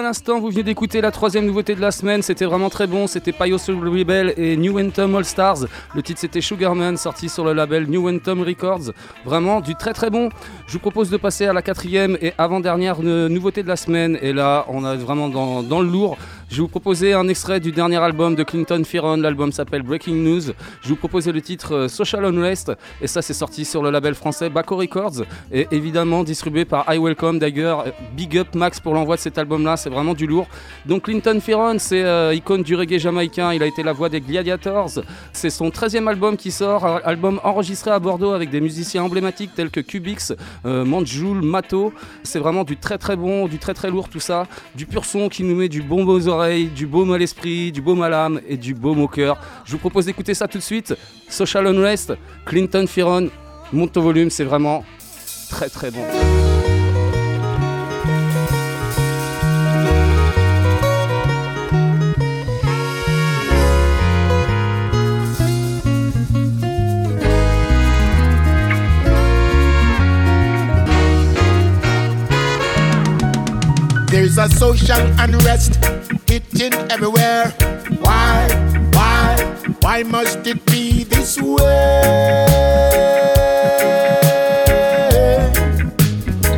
L'instant, 0.07 0.39
vous 0.39 0.49
venez 0.49 0.63
d'écouter 0.63 1.01
la 1.01 1.11
troisième 1.11 1.45
nouveauté 1.45 1.75
de 1.75 1.81
la 1.81 1.91
semaine. 1.91 2.21
C'était 2.21 2.45
vraiment 2.45 2.69
très 2.69 2.87
bon. 2.87 3.07
C'était 3.07 3.33
Pio 3.33 3.57
Soul 3.57 3.85
Rebel 3.89 4.33
et 4.37 4.55
New 4.55 4.79
Anthem 4.79 5.13
All 5.15 5.25
Stars. 5.25 5.65
Le 5.93 6.01
titre, 6.01 6.21
c'était 6.21 6.39
Sugarman, 6.39 6.95
sorti 6.95 7.27
sur 7.27 7.43
le 7.43 7.51
label 7.51 7.87
New 7.89 8.07
Anthem 8.09 8.41
Records. 8.41 8.93
Vraiment 9.25 9.59
du 9.59 9.75
très 9.75 9.93
très 9.93 10.09
bon. 10.09 10.29
Je 10.65 10.73
vous 10.73 10.79
propose 10.79 11.09
de 11.09 11.17
passer 11.17 11.45
à 11.45 11.51
la 11.51 11.61
quatrième 11.61 12.17
et 12.21 12.31
avant-dernière 12.37 12.99
euh, 13.03 13.27
nouveauté 13.27 13.63
de 13.63 13.67
la 13.67 13.75
semaine. 13.75 14.17
Et 14.21 14.31
là, 14.31 14.65
on 14.69 14.85
est 14.85 14.95
vraiment 14.95 15.27
dans, 15.27 15.61
dans 15.61 15.81
le 15.81 15.89
lourd. 15.89 16.17
Je 16.57 16.63
vous 16.63 16.67
proposer 16.67 17.13
un 17.13 17.27
extrait 17.27 17.59
du 17.59 17.71
dernier 17.71 17.97
album 17.97 18.33
de 18.33 18.41
Clinton 18.41 18.81
Fearon. 18.83 19.17
L'album 19.17 19.51
s'appelle 19.51 19.83
Breaking 19.83 20.15
News. 20.15 20.41
Je 20.81 20.89
vous 20.89 20.95
proposer 20.95 21.31
le 21.31 21.39
titre 21.39 21.75
euh, 21.75 21.87
Social 21.87 22.25
Unrest. 22.25 22.71
Et 22.99 23.05
ça, 23.05 23.21
c'est 23.21 23.35
sorti 23.35 23.63
sur 23.63 23.83
le 23.83 23.91
label 23.91 24.15
français 24.15 24.49
Baco 24.49 24.75
Records. 24.75 25.21
Et 25.51 25.67
évidemment 25.69 26.23
distribué 26.23 26.65
par 26.65 26.91
I 26.91 26.97
Welcome. 26.97 27.37
D'ailleurs, 27.37 27.81
euh, 27.81 27.91
big 28.15 28.39
up 28.39 28.55
Max 28.55 28.79
pour 28.79 28.95
l'envoi 28.95 29.17
de 29.17 29.21
cet 29.21 29.37
album-là. 29.37 29.77
C'est 29.77 29.91
vraiment 29.91 30.15
du 30.15 30.25
lourd. 30.25 30.47
Donc, 30.87 31.03
Clinton 31.03 31.39
Fearon, 31.39 31.77
c'est 31.77 32.01
euh, 32.01 32.33
icône 32.33 32.63
du 32.63 32.75
reggae 32.75 32.97
jamaïcain. 32.97 33.53
Il 33.53 33.61
a 33.61 33.67
été 33.67 33.83
la 33.83 33.93
voix 33.93 34.09
des 34.09 34.19
Gladiators. 34.19 35.03
C'est 35.33 35.51
son 35.51 35.69
13e 35.69 36.07
album 36.07 36.37
qui 36.37 36.49
sort. 36.49 37.01
Album 37.05 37.39
enregistré 37.43 37.91
à 37.91 37.99
Bordeaux 37.99 38.31
avec 38.31 38.49
des 38.49 38.61
musiciens 38.61 39.03
emblématiques 39.03 39.51
tels 39.53 39.69
que 39.69 39.79
Cubix, 39.79 40.33
euh, 40.65 40.83
Manjoul, 40.83 41.43
Mato. 41.43 41.93
C'est 42.23 42.39
vraiment 42.39 42.63
du 42.63 42.77
très 42.77 42.97
très 42.97 43.15
bon, 43.15 43.47
du 43.47 43.59
très 43.59 43.75
très 43.75 43.91
lourd 43.91 44.09
tout 44.09 44.19
ça. 44.19 44.47
Du 44.73 44.87
pur 44.87 45.05
son 45.05 45.29
qui 45.29 45.43
nous 45.43 45.55
met 45.55 45.69
du 45.69 45.83
bon 45.83 46.03
aux 46.07 46.27
oreilles, 46.27 46.46
du 46.73 46.87
baume 46.87 47.13
à 47.13 47.17
l'esprit, 47.17 47.71
du 47.71 47.81
baume 47.81 48.01
à 48.01 48.09
l'âme 48.09 48.41
et 48.47 48.57
du 48.57 48.73
baume 48.73 49.01
au 49.01 49.07
cœur. 49.07 49.37
Je 49.65 49.71
vous 49.71 49.77
propose 49.77 50.05
d'écouter 50.05 50.33
ça 50.33 50.47
tout 50.47 50.57
de 50.57 50.63
suite. 50.63 50.95
Social 51.29 51.67
Unrest, 51.67 52.13
Clinton 52.45 52.85
Fearon. 52.87 53.29
Monte 53.73 53.97
au 53.97 54.01
volume, 54.01 54.29
c'est 54.29 54.45
vraiment 54.45 54.83
très 55.49 55.69
très 55.69 55.91
bon. 55.91 56.03
There's 74.17 74.39
a 74.39 74.49
social 74.49 74.99
unrest 75.19 75.75
hitting 76.27 76.73
everywhere. 76.89 77.51
Why, 77.99 78.49
why, 78.91 79.37
why 79.81 80.01
must 80.01 80.47
it 80.47 80.65
be 80.65 81.03
this 81.03 81.39
way? 81.39 82.01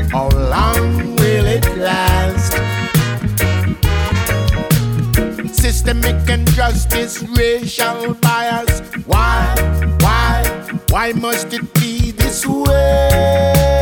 How 0.09 0.29
long 0.29 1.17
will 1.17 1.45
it 1.57 1.65
last? 1.75 2.53
Systemic 5.53 6.29
injustice, 6.29 7.21
racial 7.37 8.13
bias. 8.21 8.79
Why, 9.05 9.43
why, 9.99 10.79
why 10.91 11.11
must 11.11 11.51
it 11.51 11.73
be 11.73 12.11
this 12.11 12.45
way? 12.45 13.78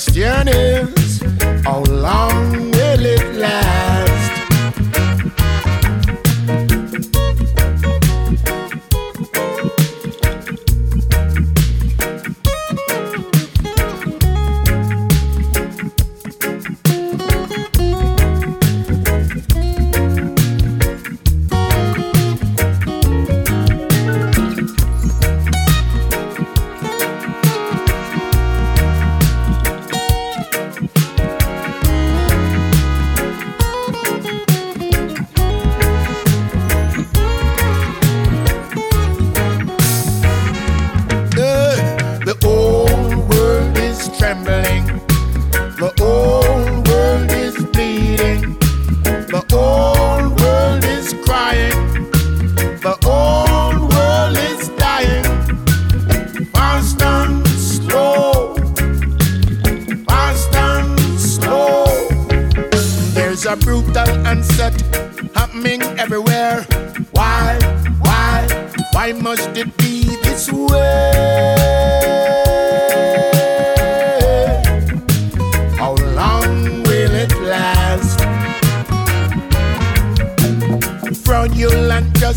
Question 0.00 0.48
is, 0.48 0.99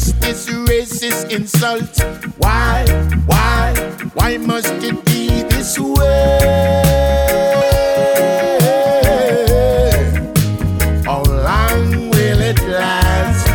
Fraudulent 0.04 0.22
justice, 0.22 0.50
racist 0.68 1.32
insult. 1.32 2.04
Why, 2.38 2.86
why, 3.26 3.74
why 4.14 4.38
must 4.38 4.74
it 4.84 5.04
be 5.06 5.44
this 5.44 5.80
way? 5.80 6.84
How 11.06 11.24
long 11.24 12.10
will 12.10 12.42
it 12.42 12.60
last? 12.68 13.48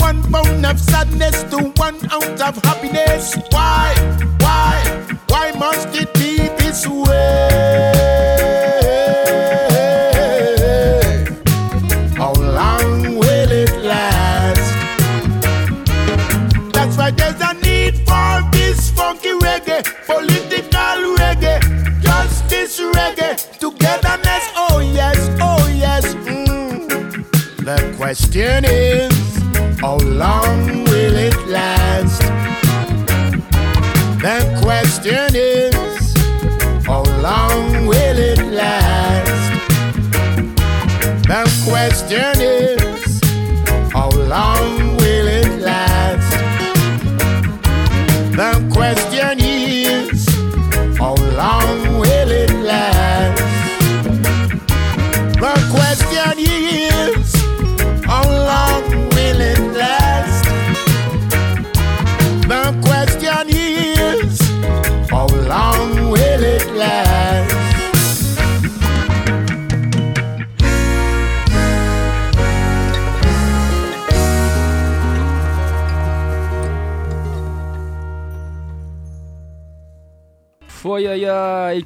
One 0.00 0.22
pound 0.30 0.66
of 0.66 0.78
sadness 0.78 1.42
to 1.44 1.58
one 1.76 1.96
ounce 2.12 2.40
of 2.42 2.56
happiness. 2.64 3.36
Why, 3.50 3.94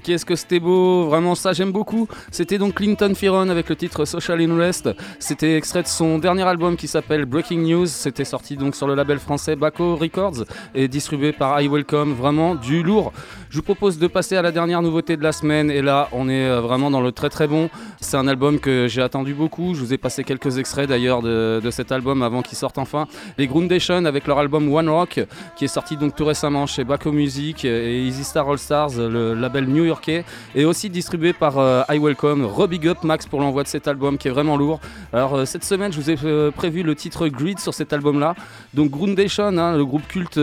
qu'est-ce 0.03 0.24
que 0.24 0.36
c'était 0.36 0.61
beau, 0.61 1.05
vraiment 1.05 1.34
ça 1.34 1.53
j'aime 1.53 1.72
beaucoup. 1.72 2.09
C'était 2.30 2.59
donc 2.59 2.74
Clinton 2.74 3.14
Fearon 3.14 3.48
avec 3.48 3.68
le 3.68 3.76
titre 3.76 4.05
Social 4.05 4.40
Unrest. 4.40 4.90
C'était 5.18 5.57
extrait 5.57 5.82
de 5.82 5.88
son 5.88 6.18
dernier 6.18 6.42
album 6.42 6.76
qui 6.76 6.88
s'appelle 6.88 7.24
Breaking 7.24 7.59
News. 7.59 7.86
C'était 7.86 8.24
sorti 8.24 8.57
donc 8.57 8.74
sur 8.74 8.86
le 8.86 8.94
label 8.94 9.18
français 9.18 9.57
Baco 9.57 9.96
Records 9.96 10.44
et 10.74 10.88
distribué 10.88 11.32
par 11.32 11.61
I 11.61 11.68
Welcome. 11.68 12.14
Vraiment 12.14 12.55
du 12.55 12.82
lourd. 12.82 13.12
Je 13.53 13.59
vous 13.59 13.62
propose 13.62 13.98
de 13.98 14.07
passer 14.07 14.34
à 14.34 14.40
la 14.40 14.50
dernière 14.50 14.80
nouveauté 14.80 15.18
de 15.18 15.22
la 15.22 15.30
semaine 15.30 15.70
et 15.70 15.82
là 15.82 16.09
on 16.12 16.30
est 16.30 16.46
euh, 16.46 16.62
vraiment 16.62 16.90
dans 16.90 17.03
le 17.03 17.12
très 17.12 17.28
très 17.28 17.46
bon. 17.46 17.68
C'est 18.00 18.16
un 18.16 18.26
album 18.26 18.59
que 18.59 18.86
j'ai 18.88 19.03
attendu 19.03 19.34
beaucoup. 19.34 19.74
Je 19.74 19.80
vous 19.80 19.92
ai 19.92 19.98
passé 19.98 20.24
quelques 20.24 20.57
extraits 20.57 20.88
d'ailleurs 20.88 21.20
de, 21.20 21.61
cet 21.70 21.92
album 21.92 22.22
avant 22.22 22.40
qu'il 22.40 22.57
sorte 22.57 22.78
enfin. 22.78 23.07
Les 23.36 23.46
Groundation 23.46 24.07
avec 24.07 24.26
leur 24.26 24.38
album 24.38 24.72
One 24.72 24.88
Rock 24.88 25.20
qui 25.55 25.66
est 25.66 25.68
sorti 25.68 25.98
donc 25.98 26.16
tout 26.16 26.24
récemment 26.24 26.64
chez 26.64 26.82
Baco 26.82 27.12
Music 27.12 27.66
et 27.66 28.07
Easy 28.07 28.24
Star 28.24 28.48
All 28.48 28.57
Stars, 28.57 28.92
le 28.96 29.34
label 29.34 29.66
new-yorkais, 29.66 30.24
et 30.55 30.64
aussi 30.64 30.88
distribué 30.88 31.34
par 31.34 31.59
euh, 31.59 31.82
I 31.90 31.98
Welcome. 31.98 32.46
Rebig 32.46 32.88
up 32.88 33.05
Max 33.05 33.26
pour 33.26 33.40
l'envoi 33.40 33.64
de 33.64 33.68
cet 33.68 33.86
album 33.86 34.16
qui 34.16 34.28
est 34.28 34.30
vraiment 34.30 34.57
lourd. 34.57 34.80
Alors 35.12 35.34
euh, 35.34 35.44
cette 35.44 35.64
semaine, 35.64 35.92
je 35.92 36.00
vous 36.00 36.11
ai 36.11 36.50
prévu 36.53 36.82
le 36.82 36.94
titre 36.94 37.28
Grid 37.28 37.59
sur 37.59 37.74
cet 37.74 37.92
album-là. 37.92 38.34
Donc 38.72 38.88
Groundation, 38.88 39.59
hein, 39.59 39.76
le 39.76 39.84
groupe 39.84 40.09
culte 40.09 40.40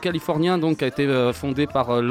californien, 0.00 0.58
donc 0.58 0.84
a 0.84 0.86
été 0.86 1.08
fondé 1.32 1.66
par 1.66 1.90
euh, 1.96 2.02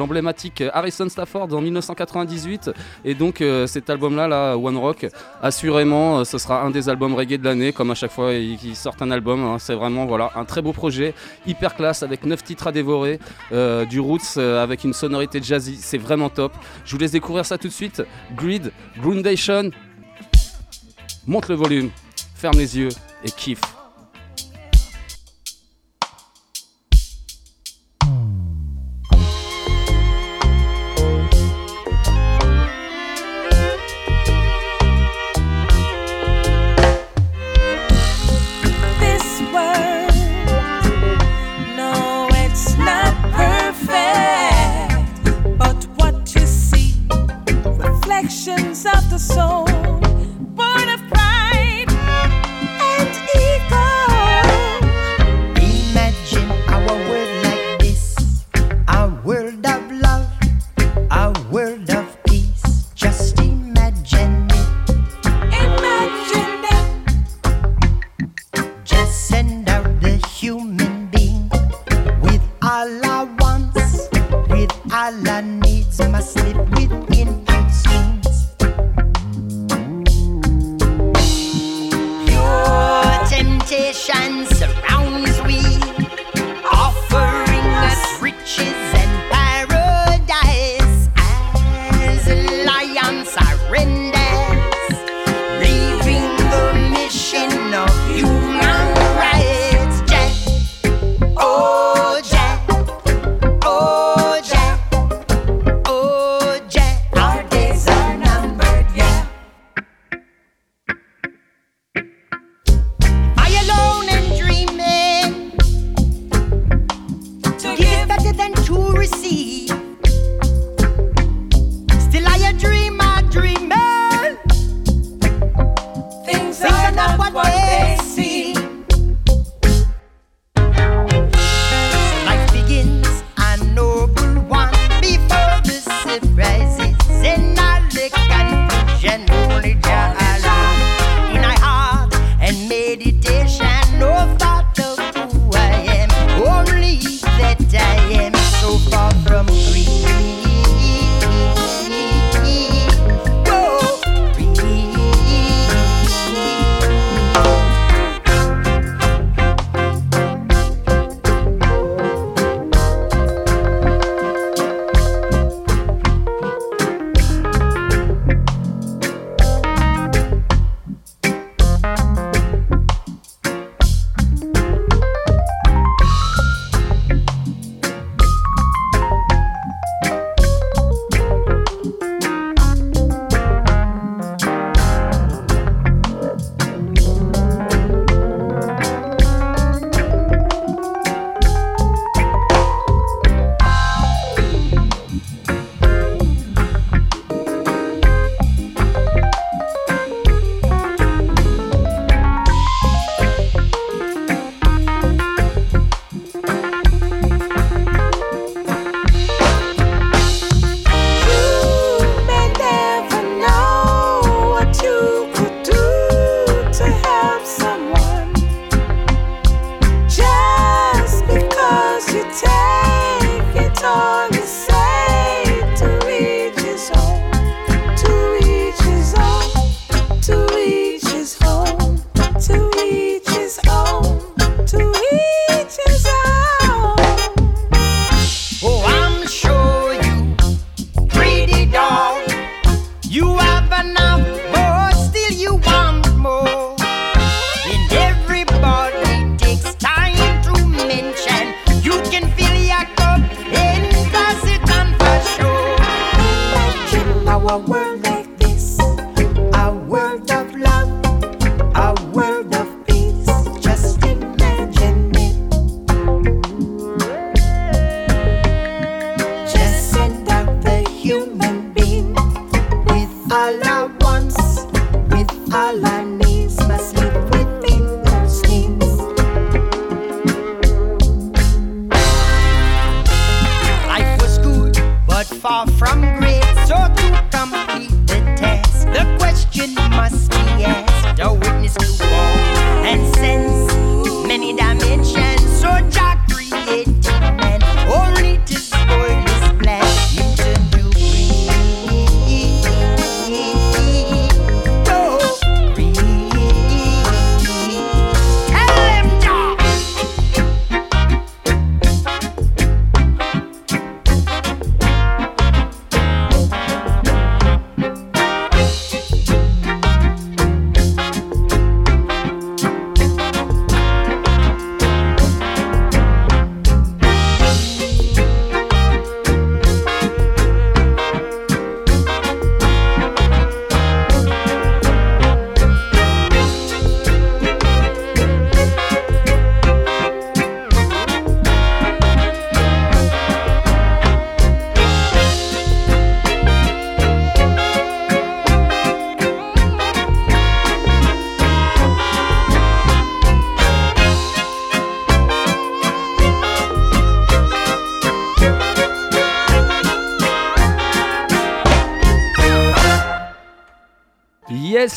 Harrison 0.73 1.09
Stafford 1.09 1.53
en 1.53 1.61
1998, 1.61 2.71
et 3.03 3.13
donc 3.13 3.41
euh, 3.41 3.67
cet 3.67 3.89
album-là, 3.89 4.27
là, 4.27 4.57
One 4.57 4.77
Rock, 4.77 5.07
assurément, 5.41 6.19
euh, 6.19 6.23
ce 6.23 6.37
sera 6.37 6.61
un 6.63 6.71
des 6.71 6.89
albums 6.89 7.13
reggae 7.13 7.37
de 7.37 7.43
l'année, 7.43 7.73
comme 7.73 7.91
à 7.91 7.95
chaque 7.95 8.11
fois 8.11 8.33
ils 8.33 8.75
sortent 8.75 9.01
un 9.01 9.11
album. 9.11 9.43
hein. 9.43 9.57
C'est 9.59 9.75
vraiment 9.75 10.05
voilà 10.05 10.31
un 10.35 10.45
très 10.45 10.61
beau 10.61 10.73
projet, 10.73 11.13
hyper 11.45 11.75
classe 11.75 12.03
avec 12.03 12.25
9 12.25 12.43
titres 12.43 12.67
à 12.67 12.71
dévorer, 12.71 13.19
euh, 13.51 13.85
du 13.85 13.99
roots 13.99 14.37
avec 14.37 14.83
une 14.83 14.93
sonorité 14.93 15.41
jazzy, 15.41 15.77
c'est 15.79 15.97
vraiment 15.97 16.29
top. 16.29 16.53
Je 16.85 16.91
vous 16.91 16.97
laisse 16.97 17.11
découvrir 17.11 17.45
ça 17.45 17.57
tout 17.57 17.67
de 17.67 17.73
suite. 17.73 18.03
Grid, 18.35 18.71
Groundation, 18.99 19.69
monte 21.27 21.49
le 21.49 21.55
volume, 21.55 21.89
ferme 22.35 22.57
les 22.57 22.77
yeux 22.77 22.89
et 23.23 23.31
kiffe. 23.31 23.61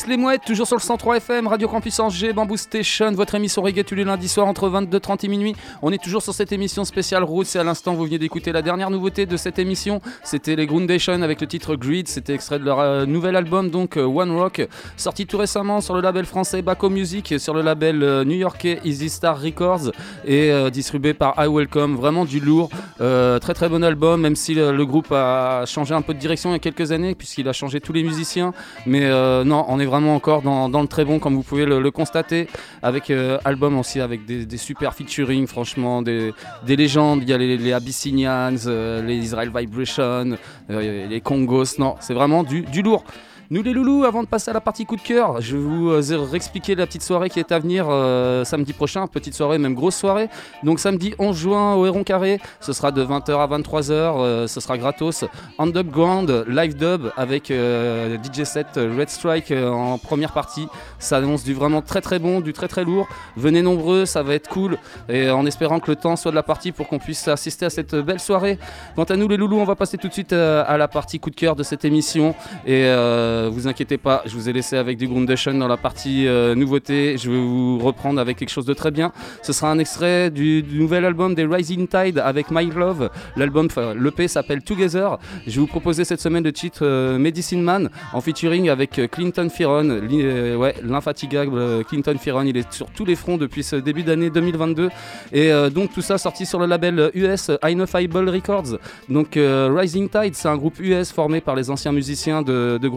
Les 0.09 0.39
toujours 0.43 0.65
sur 0.65 0.75
le 0.75 0.81
103 0.81 1.17
FM, 1.17 1.45
Radio 1.45 1.67
Campus 1.67 1.99
Angers, 1.99 2.33
Bamboo 2.33 2.57
Station, 2.57 3.11
votre 3.11 3.35
émission 3.35 3.61
reggae 3.61 3.83
tous 3.83 3.93
les 3.93 4.03
lundis 4.03 4.33
entre 4.39 4.67
22h30 4.67 5.25
et 5.25 5.27
minuit. 5.27 5.55
On 5.83 5.91
est 5.91 6.01
toujours 6.01 6.23
sur 6.23 6.33
cette 6.33 6.51
émission 6.51 6.83
spéciale 6.83 7.23
Roots 7.23 7.55
et 7.55 7.59
à 7.59 7.63
l'instant, 7.63 7.93
vous 7.93 8.05
venez 8.05 8.17
d'écouter 8.17 8.51
la 8.51 8.63
dernière 8.63 8.89
nouveauté 8.89 9.27
de 9.27 9.37
cette 9.37 9.59
émission. 9.59 10.01
C'était 10.23 10.55
les 10.55 10.65
Groundation 10.65 11.21
avec 11.21 11.41
le 11.41 11.45
titre 11.45 11.75
Greed. 11.75 12.07
C'était 12.07 12.33
extrait 12.33 12.57
de 12.57 12.65
leur 12.65 12.79
euh, 12.79 13.05
nouvel 13.05 13.35
album, 13.35 13.69
donc 13.69 13.97
euh, 13.97 14.05
One 14.05 14.31
Rock, 14.31 14.67
sorti 14.97 15.27
tout 15.27 15.37
récemment 15.37 15.79
sur 15.79 15.93
le 15.93 16.01
label 16.01 16.25
français 16.25 16.63
Baco 16.63 16.89
Music, 16.89 17.35
sur 17.37 17.53
le 17.53 17.61
label 17.61 18.01
euh, 18.01 18.23
new-yorkais 18.23 18.79
Easy 18.83 19.09
Star 19.09 19.39
Records 19.39 19.91
et 20.25 20.51
distribué 20.71 21.13
par 21.13 21.35
I 21.37 21.47
Welcome. 21.47 21.95
Vraiment 21.95 22.25
du 22.25 22.39
lourd. 22.39 22.69
Très 22.97 23.53
très 23.53 23.69
bon 23.69 23.83
album, 23.83 24.21
même 24.21 24.35
si 24.35 24.55
le, 24.55 24.85
groupe 24.85 25.11
a 25.11 25.65
changé 25.67 25.93
un 25.93 26.01
peu 26.01 26.15
de 26.15 26.19
direction 26.19 26.49
il 26.49 26.53
y 26.53 26.55
a 26.55 26.59
quelques 26.59 26.91
années, 26.91 27.13
puisqu'il 27.13 27.47
a 27.47 27.53
changé 27.53 27.79
tous 27.79 27.93
les 27.93 28.03
musiciens. 28.03 28.53
Mais 28.85 29.07
non, 29.43 29.65
on 29.67 29.79
est 29.79 29.85
vraiment 29.85 29.98
encore 30.07 30.41
dans, 30.41 30.81
le 30.81 30.87
très 30.87 31.05
bon, 31.05 31.19
comme 31.19 31.35
vous 31.35 31.43
pouvez 31.43 31.65
le, 31.65 31.91
constater, 31.91 32.47
avec 32.81 33.09
euh, 33.09 33.37
album 33.45 33.77
aussi, 33.77 33.99
avec 33.99 34.25
des, 34.25 34.57
super 34.57 34.93
featuring, 34.93 35.47
franchement, 35.47 36.01
des, 36.01 36.33
des 36.65 36.75
légendes. 36.75 37.23
Il 37.23 37.29
y 37.29 37.33
a 37.33 37.37
les, 37.37 37.57
les 37.57 37.73
Abyssinians, 37.73 38.55
euh, 38.65 39.01
les 39.01 39.15
Israel 39.15 39.51
Vibration, 39.55 40.37
euh, 40.69 41.07
les 41.07 41.21
Congos. 41.21 41.77
Non, 41.79 41.95
c'est 41.99 42.13
vraiment 42.13 42.43
du, 42.43 42.61
du 42.61 42.81
lourd. 42.81 43.03
Nous 43.51 43.63
les 43.63 43.73
loulous, 43.73 44.03
avant 44.03 44.21
de 44.21 44.27
passer 44.27 44.51
à 44.51 44.53
la 44.53 44.61
partie 44.61 44.85
coup 44.85 44.95
de 44.95 45.01
cœur, 45.01 45.41
je 45.41 45.57
vais 45.57 45.63
vous 45.63 45.89
euh, 45.89 46.27
réexpliquer 46.29 46.75
la 46.75 46.85
petite 46.85 47.01
soirée 47.01 47.31
qui 47.31 47.39
est 47.39 47.51
à 47.51 47.57
venir 47.57 47.87
euh, 47.89 48.43
samedi 48.43 48.73
prochain, 48.73 49.07
petite 49.07 49.33
soirée, 49.33 49.57
même 49.57 49.73
grosse 49.73 49.95
soirée. 49.95 50.29
Donc 50.61 50.79
samedi 50.79 51.15
11 51.17 51.35
juin 51.35 51.73
au 51.73 51.87
Héron 51.87 52.03
Carré, 52.03 52.39
ce 52.59 52.73
sera 52.73 52.91
de 52.91 53.03
20h 53.03 53.31
à 53.39 53.47
23h, 53.47 53.91
euh, 53.91 54.45
ce 54.45 54.59
sera 54.59 54.77
gratos. 54.77 55.25
Underground, 55.57 56.45
live 56.47 56.75
dub 56.75 57.11
avec 57.17 57.49
euh, 57.49 58.19
DJ 58.23 58.43
set 58.43 58.67
Red 58.75 59.09
Strike 59.09 59.51
en 59.51 59.97
première 59.97 60.31
partie. 60.31 60.67
Ça 60.99 61.17
annonce 61.17 61.43
du 61.43 61.55
vraiment 61.55 61.81
très 61.81 62.01
très 62.01 62.19
bon, 62.19 62.41
du 62.41 62.53
très 62.53 62.67
très 62.67 62.83
lourd. 62.83 63.07
Venez 63.35 63.63
nombreux, 63.63 64.05
ça 64.05 64.21
va 64.21 64.35
être 64.35 64.47
cool. 64.49 64.77
Et 65.09 65.27
en 65.31 65.47
espérant 65.47 65.79
que 65.79 65.89
le 65.89 65.95
temps 65.95 66.17
soit 66.17 66.29
de 66.29 66.35
la 66.35 66.43
partie 66.43 66.71
pour 66.71 66.87
qu'on 66.87 66.99
puisse 66.99 67.27
assister 67.27 67.65
à 67.65 67.71
cette 67.71 67.95
belle 67.95 68.19
soirée. 68.19 68.59
Quant 68.95 69.05
à 69.05 69.15
nous 69.15 69.27
les 69.27 69.37
loulous, 69.37 69.57
on 69.57 69.65
va 69.65 69.75
passer 69.75 69.97
tout 69.97 70.07
de 70.07 70.13
suite 70.13 70.33
à 70.33 70.77
la 70.77 70.87
partie 70.87 71.19
coup 71.19 71.31
de 71.31 71.35
cœur 71.35 71.55
de 71.55 71.63
cette 71.63 71.83
émission. 71.83 72.35
Vous 73.47 73.67
inquiétez 73.67 73.97
pas, 73.97 74.23
je 74.25 74.33
vous 74.33 74.49
ai 74.49 74.53
laissé 74.53 74.75
avec 74.75 74.97
du 74.97 75.07
Groundation 75.07 75.53
dans 75.53 75.67
la 75.67 75.77
partie 75.77 76.27
euh, 76.27 76.55
nouveauté. 76.55 77.17
Je 77.17 77.29
vais 77.29 77.37
vous 77.37 77.77
reprendre 77.79 78.19
avec 78.19 78.37
quelque 78.37 78.49
chose 78.49 78.65
de 78.65 78.73
très 78.73 78.91
bien. 78.91 79.11
Ce 79.43 79.53
sera 79.53 79.71
un 79.71 79.79
extrait 79.79 80.31
du, 80.31 80.65
nouvel 80.71 81.05
album 81.05 81.35
des 81.35 81.45
Rising 81.45 81.87
Tide 81.87 82.19
avec 82.19 82.51
My 82.51 82.65
Love. 82.65 83.09
L'album, 83.37 83.67
l'EP 83.95 84.27
s'appelle 84.27 84.63
Together. 84.63 85.17
Je 85.45 85.53
vais 85.53 85.59
vous 85.61 85.67
proposer 85.67 86.03
cette 86.03 86.21
semaine 86.21 86.43
le 86.43 86.51
titre 86.51 86.79
euh, 86.81 87.17
Medicine 87.17 87.61
Man 87.61 87.89
en 88.13 88.21
featuring 88.21 88.69
avec 88.69 88.99
euh, 88.99 89.07
Clinton 89.07 89.47
euh, 89.59 90.55
ouais, 90.55 90.75
l'infatigable 90.83 91.57
euh, 91.57 91.83
Clinton 91.83 92.15
Fearon. 92.19 92.43
Il 92.43 92.57
est 92.57 92.71
sur 92.73 92.87
tous 92.87 93.05
les 93.05 93.15
fronts 93.15 93.37
depuis 93.37 93.63
ce 93.63 93.75
début 93.75 94.03
d'année 94.03 94.29
2022. 94.29 94.89
Et 95.31 95.51
euh, 95.51 95.69
donc 95.69 95.93
tout 95.93 96.01
ça 96.01 96.17
sorti 96.17 96.45
sur 96.45 96.59
le 96.59 96.65
label 96.65 96.99
euh, 96.99 97.11
US 97.13 97.51
Inofiable 97.67 98.29
Records. 98.29 98.77
Donc 99.09 99.37
euh, 99.37 99.73
Rising 99.75 100.09
Tide, 100.09 100.35
c'est 100.35 100.47
un 100.47 100.57
groupe 100.57 100.79
US 100.79 101.11
formé 101.11 101.41
par 101.41 101.55
les 101.55 101.69
anciens 101.69 101.91
musiciens 101.91 102.41
de, 102.41 102.79
de 102.81 102.87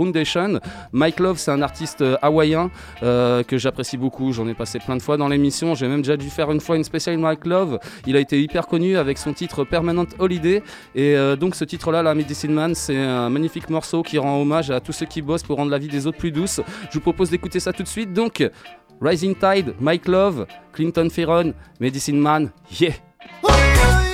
Mike 0.93 1.20
Love, 1.20 1.39
c'est 1.39 1.51
un 1.51 1.62
artiste 1.62 2.03
euh, 2.03 2.16
hawaïen 2.22 2.70
euh, 3.03 3.43
que 3.43 3.59
j'apprécie 3.59 3.97
beaucoup. 3.97 4.33
J'en 4.33 4.47
ai 4.49 4.55
passé 4.55 4.78
plein 4.78 4.97
de 4.97 5.03
fois 5.03 5.16
dans 5.16 5.28
l'émission. 5.28 5.74
J'ai 5.74 5.89
même 5.89 6.03
déjà 6.03 6.16
dû 6.16 6.30
faire 6.30 6.51
une 6.51 6.61
fois 6.61 6.76
une 6.76 6.85
spéciale 6.85 7.18
Mike 7.18 7.47
Love. 7.47 7.78
Il 8.07 8.16
a 8.16 8.20
été 8.20 8.41
hyper 8.41 8.66
connu 8.66 8.97
avec 8.97 9.18
son 9.18 9.33
titre 9.33 9.64
Permanent 9.64 10.07
Holiday. 10.18 10.62
Et 10.95 11.16
euh, 11.16 11.37
donc 11.37 11.55
ce 11.55 11.64
titre-là, 11.64 12.03
la 12.03 12.14
Medicine 12.14 12.53
Man, 12.53 12.74
c'est 12.74 12.97
un 12.97 13.28
magnifique 13.28 13.68
morceau 13.70 14.03
qui 14.03 14.18
rend 14.18 14.41
hommage 14.41 14.70
à 14.70 14.80
tous 14.80 14.93
ceux 14.93 15.07
qui 15.07 15.22
bossent 15.22 15.43
pour 15.43 15.57
rendre 15.57 15.70
la 15.70 15.78
vie 15.78 15.89
des 15.89 16.07
autres 16.07 16.18
plus 16.18 16.33
douce. 16.33 16.61
Je 16.91 16.95
vous 16.95 17.01
propose 17.01 17.30
d'écouter 17.30 17.61
ça 17.61 17.72
tout 17.72 17.83
de 17.83 17.89
suite. 17.89 18.12
Donc 18.12 18.49
Rising 19.01 19.35
Tide, 19.35 19.74
Mike 19.80 20.09
Love, 20.09 20.47
Clinton 20.72 21.09
Fearon, 21.11 21.53
Medicine 21.80 22.18
Man, 22.18 22.51
yeah. 22.80 24.11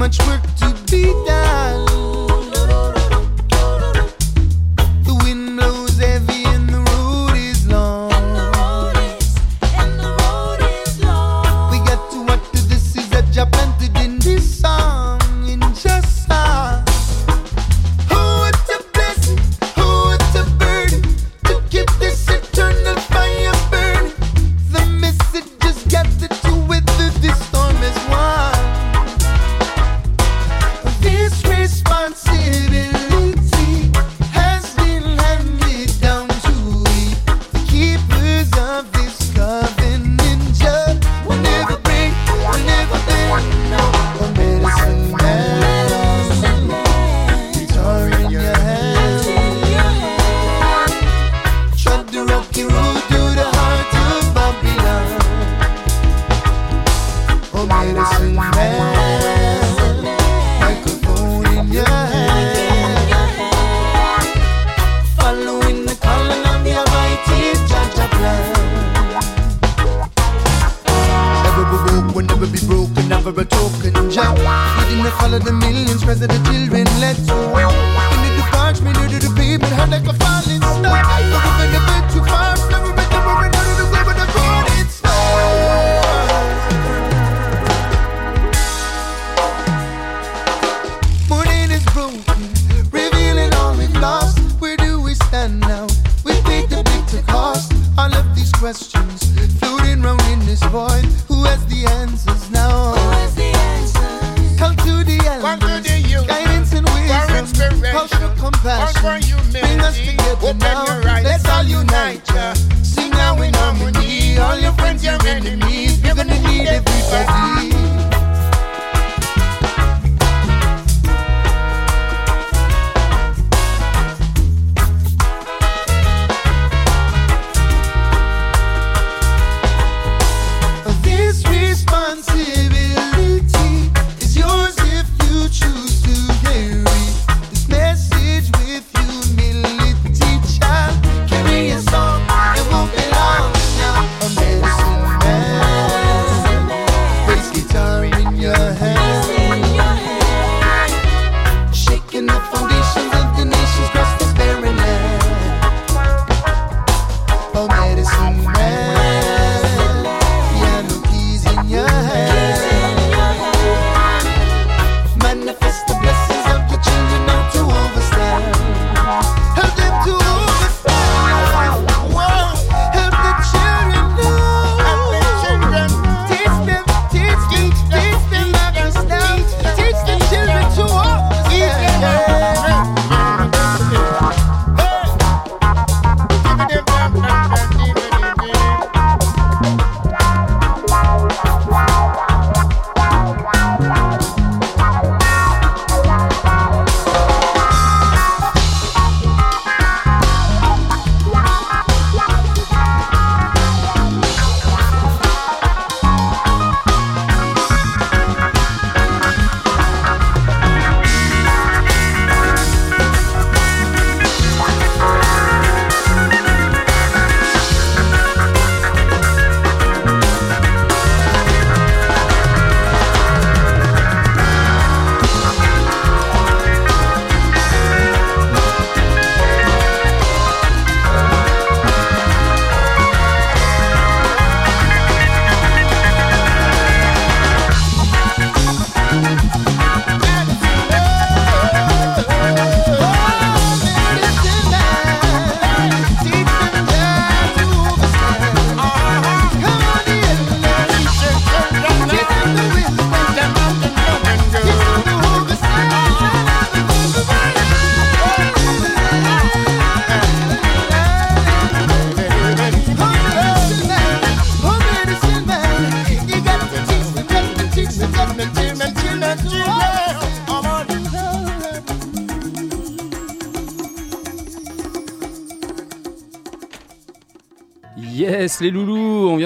Much 0.00 0.18
work 0.26 0.40
to 0.56 0.74
be 0.90 1.12
done. 1.26 1.39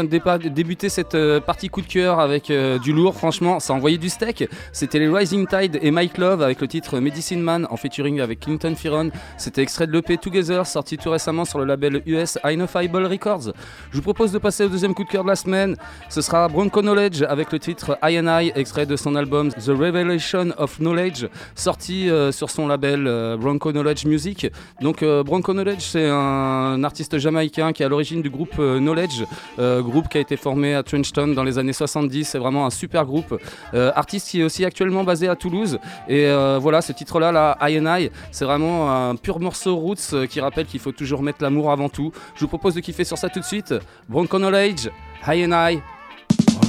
Vient 0.07 0.39
débuter 0.39 0.89
cette 0.89 1.15
euh, 1.15 1.41
partie 1.41 1.69
coup 1.69 1.81
de 1.81 1.87
cœur 1.87 2.21
avec 2.21 2.51
euh, 2.51 2.79
du 2.79 2.93
lourd, 2.93 3.15
franchement, 3.15 3.61
ça 3.61 3.73
a 3.73 3.77
envoyé 3.77 3.99
du 3.99 4.09
steak. 4.09 4.49
C'était 4.73 4.99
les 4.99 5.09
Rising 5.09 5.47
Tide 5.47 5.79
et 5.83 5.91
Mike 5.91 6.19
Love 6.19 6.43
avec 6.43 6.61
le 6.61 6.69
titre 6.69 6.99
Medicine 7.01 7.41
Man 7.41 7.67
en 7.71 7.77
featuring 7.77 8.21
avec 8.21 8.41
Clinton 8.41 8.75
Fearon. 8.77 9.11
C'était 9.37 9.63
extrait 9.63 9.87
de 9.87 9.93
l'EP 9.93 10.17
Together, 10.19 10.67
sorti 10.67 10.97
tout 10.97 11.11
récemment 11.11 11.45
sur 11.45 11.59
le 11.59 11.65
label 11.65 12.03
US 12.07 12.39
Inofiable 12.45 13.07
Records. 13.07 13.53
Je 13.91 13.97
vous 13.97 14.03
propose 14.03 14.33
de 14.33 14.39
passer 14.39 14.65
au 14.65 14.69
deuxième 14.69 14.95
coup 14.95 15.05
de 15.05 15.09
cœur 15.09 15.25
de 15.25 15.29
la 15.29 15.37
semaine. 15.37 15.77
Ce 16.09 16.21
sera 16.21 16.49
Bronco 16.49 16.81
Knowledge 16.81 17.23
avec 17.23 17.53
le 17.53 17.59
titre 17.59 17.99
I 18.03 18.19
and 18.19 18.41
I, 18.41 18.53
extrait 18.55 18.87
de 18.87 18.97
son 18.97 19.15
album 19.15 19.51
The 19.51 19.69
Revelation 19.69 20.53
of 20.59 20.79
Knowledge, 20.79 21.27
sorti 21.55 22.09
euh, 22.09 22.33
sur 22.33 22.51
son 22.51 22.67
label 22.67 23.37
Bronco 23.39 23.73
Knowledge 23.73 24.05
Music. 24.07 24.47
Donc 24.81 25.05
Bronco 25.05 25.53
Knowledge, 25.53 25.81
c'est 25.81 26.09
un 26.09 26.83
artiste 26.85 27.19
jamaïcain 27.19 27.73
qui 27.73 27.83
est 27.83 27.87
à 27.87 27.89
l'origine 27.89 28.23
du 28.23 28.31
groupe 28.31 28.55
Knowledge, 28.57 29.25
euh, 29.59 29.83
groupe 29.95 30.09
qui 30.09 30.19
a 30.19 30.21
été 30.21 30.37
formé 30.37 30.75
à 30.75 30.83
Trenchtown 30.83 31.35
dans 31.35 31.45
les 31.45 31.57
années 31.57 31.73
70. 31.73 32.25
C'est 32.25 32.39
vraiment 32.39 32.67
un 32.67 32.71
super 32.71 33.07
groupe. 33.07 33.41
Euh, 33.75 33.93
artiste 33.95 34.29
qui 34.29 34.41
est 34.41 34.45
aussi 34.45 34.65
actuellement 34.65 35.05
basé 35.05 35.29
à 35.29 35.37
Toulouse. 35.37 35.79
Et 36.09 36.27
euh, 36.27 36.59
voilà, 36.61 36.83
ce 36.83 36.93
titre-là, 36.93 37.31
là, 37.31 37.57
I 37.63 37.79
and 37.79 37.97
I, 37.97 38.11
c'est 38.33 38.45
vraiment 38.45 38.91
un 38.91 39.15
pur 39.15 39.39
morceau 39.39 39.77
roots 39.77 40.13
euh, 40.13 40.27
qui 40.27 40.41
rappelle 40.41 40.67
qu'il 40.67 40.81
faut 40.81 40.91
toujours 40.91 41.23
mettre 41.23 41.39
l'amour 41.43 41.71
avant 41.71 41.89
tout. 41.89 42.11
Je 42.35 42.41
vous 42.41 42.49
propose 42.49 42.75
de 42.75 42.81
kiffer 42.81 43.05
sur 43.05 43.19
ça 43.19 43.29
tout 43.29 43.39
de 43.39 43.45
suite. 43.45 43.73
Bronco 44.09 44.39
Knowledge, 44.39 44.91
I 45.29 45.45
and 45.45 45.53
I, 45.53 45.81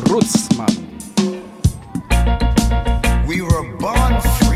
Roots, 0.07 0.55
man. 0.55 0.67
We 3.28 3.41
were 3.41 3.63
born 3.80 4.21
free. 4.39 4.55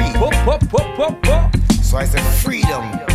So 1.81 1.97
I 1.97 2.05
say 2.05 2.21
freedom 2.43 3.08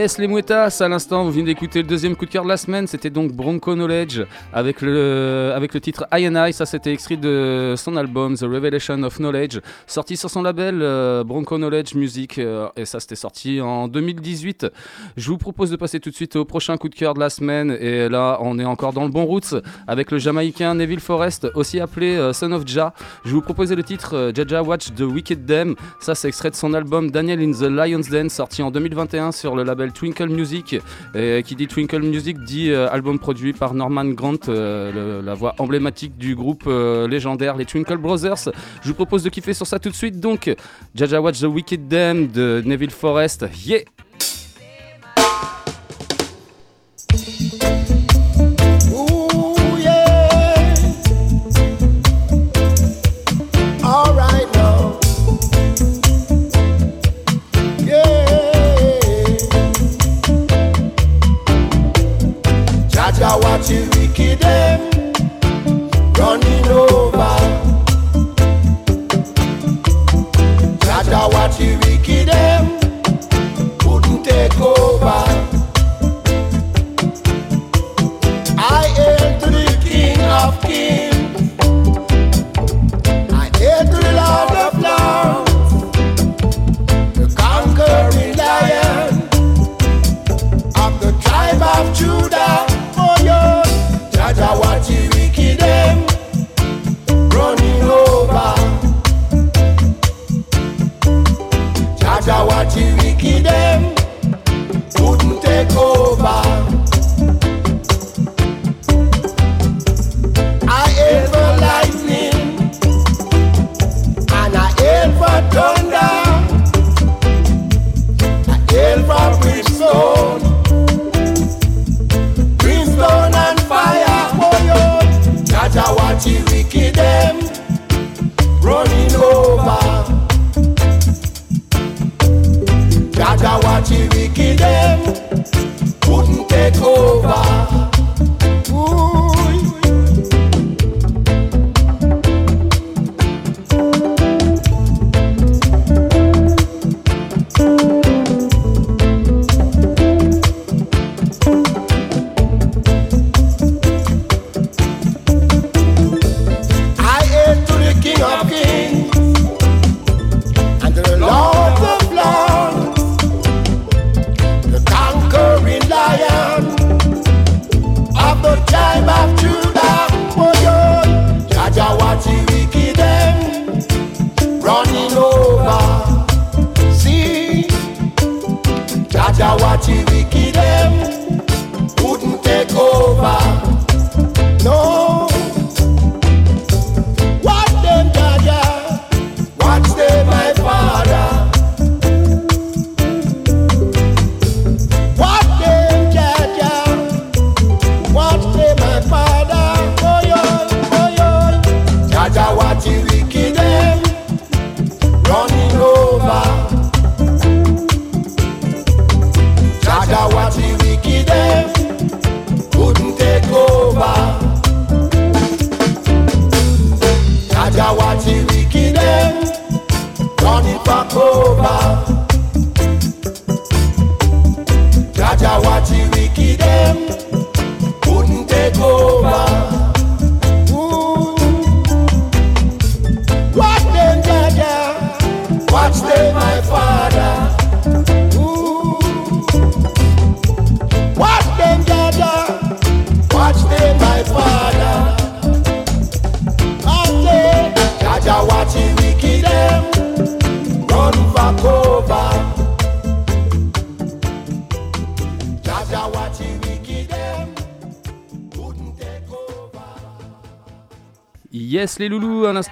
Yes 0.00 0.16
les 0.16 0.28
mouettas, 0.28 0.80
à 0.80 0.88
l'instant 0.88 1.24
vous 1.24 1.30
venez 1.30 1.44
d'écouter 1.44 1.82
le 1.82 1.86
deuxième 1.86 2.16
coup 2.16 2.24
de 2.24 2.30
cœur 2.30 2.44
de 2.44 2.48
la 2.48 2.56
semaine, 2.56 2.86
c'était 2.86 3.10
donc 3.10 3.32
Bronco 3.32 3.74
Knowledge 3.74 4.22
avec 4.50 4.80
le, 4.80 5.52
avec 5.54 5.74
le 5.74 5.80
titre 5.82 6.06
I 6.10 6.26
and 6.26 6.46
I, 6.46 6.54
ça 6.54 6.64
c'était 6.64 6.90
extrait 6.94 7.18
de 7.18 7.74
son 7.76 7.98
album 7.98 8.34
The 8.34 8.44
Revelation 8.44 9.02
of 9.02 9.18
Knowledge, 9.18 9.60
sorti 9.86 10.16
sur 10.16 10.30
son 10.30 10.40
label 10.40 10.80
euh, 10.80 11.22
Bronco 11.22 11.58
Knowledge 11.58 11.94
Music 11.96 12.38
euh, 12.38 12.68
et 12.76 12.86
ça 12.86 12.98
c'était 12.98 13.14
sorti 13.14 13.60
en 13.60 13.88
2018. 13.88 14.68
Je 15.18 15.28
vous 15.28 15.36
propose 15.36 15.70
de 15.70 15.76
passer 15.76 16.00
tout 16.00 16.08
de 16.08 16.14
suite 16.14 16.34
au 16.34 16.46
prochain 16.46 16.78
coup 16.78 16.88
de 16.88 16.94
cœur 16.94 17.12
de 17.12 17.20
la 17.20 17.28
semaine 17.28 17.70
et 17.78 18.08
là 18.08 18.38
on 18.40 18.58
est 18.58 18.64
encore 18.64 18.94
dans 18.94 19.04
le 19.04 19.10
bon 19.10 19.26
route 19.26 19.54
avec 19.86 20.10
le 20.12 20.16
jamaïcain 20.16 20.74
Neville 20.76 21.00
Forrest, 21.00 21.46
aussi 21.54 21.78
appelé 21.78 22.16
euh, 22.16 22.32
Son 22.32 22.52
of 22.52 22.66
Jah. 22.66 22.94
Je 23.26 23.34
vous 23.34 23.42
proposais 23.42 23.76
le 23.76 23.82
titre 23.82 24.32
Jaja 24.34 24.62
Watch 24.62 24.94
the 24.94 25.02
Wicked 25.02 25.44
Dem, 25.44 25.74
ça 26.00 26.14
c'est 26.14 26.28
extrait 26.28 26.48
de 26.48 26.56
son 26.56 26.72
album 26.72 27.10
Daniel 27.10 27.42
in 27.42 27.52
the 27.52 27.70
Lion's 27.70 28.08
Den 28.08 28.30
sorti 28.30 28.62
en 28.62 28.70
2021 28.70 29.32
sur 29.32 29.54
le 29.54 29.62
label 29.62 29.89
Twinkle 29.90 30.28
Music. 30.28 30.76
Qui 31.14 31.56
dit 31.56 31.66
Twinkle 31.66 32.02
Music 32.02 32.38
dit 32.38 32.70
euh, 32.70 32.88
album 32.90 33.18
produit 33.18 33.52
par 33.52 33.74
Norman 33.74 34.04
Grant, 34.06 34.48
euh, 34.48 35.22
la 35.22 35.34
voix 35.34 35.54
emblématique 35.58 36.16
du 36.16 36.34
groupe 36.34 36.64
euh, 36.66 37.08
légendaire 37.08 37.56
les 37.56 37.64
Twinkle 37.64 37.96
Brothers. 37.96 38.50
Je 38.82 38.88
vous 38.88 38.94
propose 38.94 39.22
de 39.22 39.28
kiffer 39.28 39.54
sur 39.54 39.66
ça 39.66 39.78
tout 39.78 39.90
de 39.90 39.94
suite. 39.94 40.20
Donc, 40.20 40.54
Jaja 40.94 41.20
Watch 41.20 41.40
the 41.40 41.44
Wicked 41.44 41.88
Dem 41.88 42.28
de 42.28 42.62
Neville 42.64 42.90
Forrest. 42.90 43.46
Yeah! 43.64 43.80
Jaja, 63.20 63.36
what 63.42 63.68
you 63.68 63.82
wicked 64.00 64.38
them 64.38 64.80
running 66.14 66.68
over. 66.68 67.36
Jaja, 70.80 71.28
what 71.30 71.60
you 71.60 71.76
wicked 71.80 72.30
eh? 72.30 72.32
them 72.32 72.80
couldn't 73.78 74.22
take 74.24 74.58
over. 74.58 75.20
I 78.56 78.88
hail 78.96 79.38
to 79.40 79.48
the 79.50 79.66
King 79.84 80.20
of 80.40 80.58
Kings. 80.62 81.52
I 83.34 83.50
hail 83.58 83.84
to 83.84 83.98
the 84.00 84.12
Lord 84.22 84.56
of 84.64 84.72
Lords, 84.86 85.52
the 87.18 87.26
conquering 87.36 88.34
lion 88.38 89.12
of 90.76 90.92
the 91.02 91.12
tribe 91.20 91.60
of 91.60 91.94
Judah. 91.94 92.69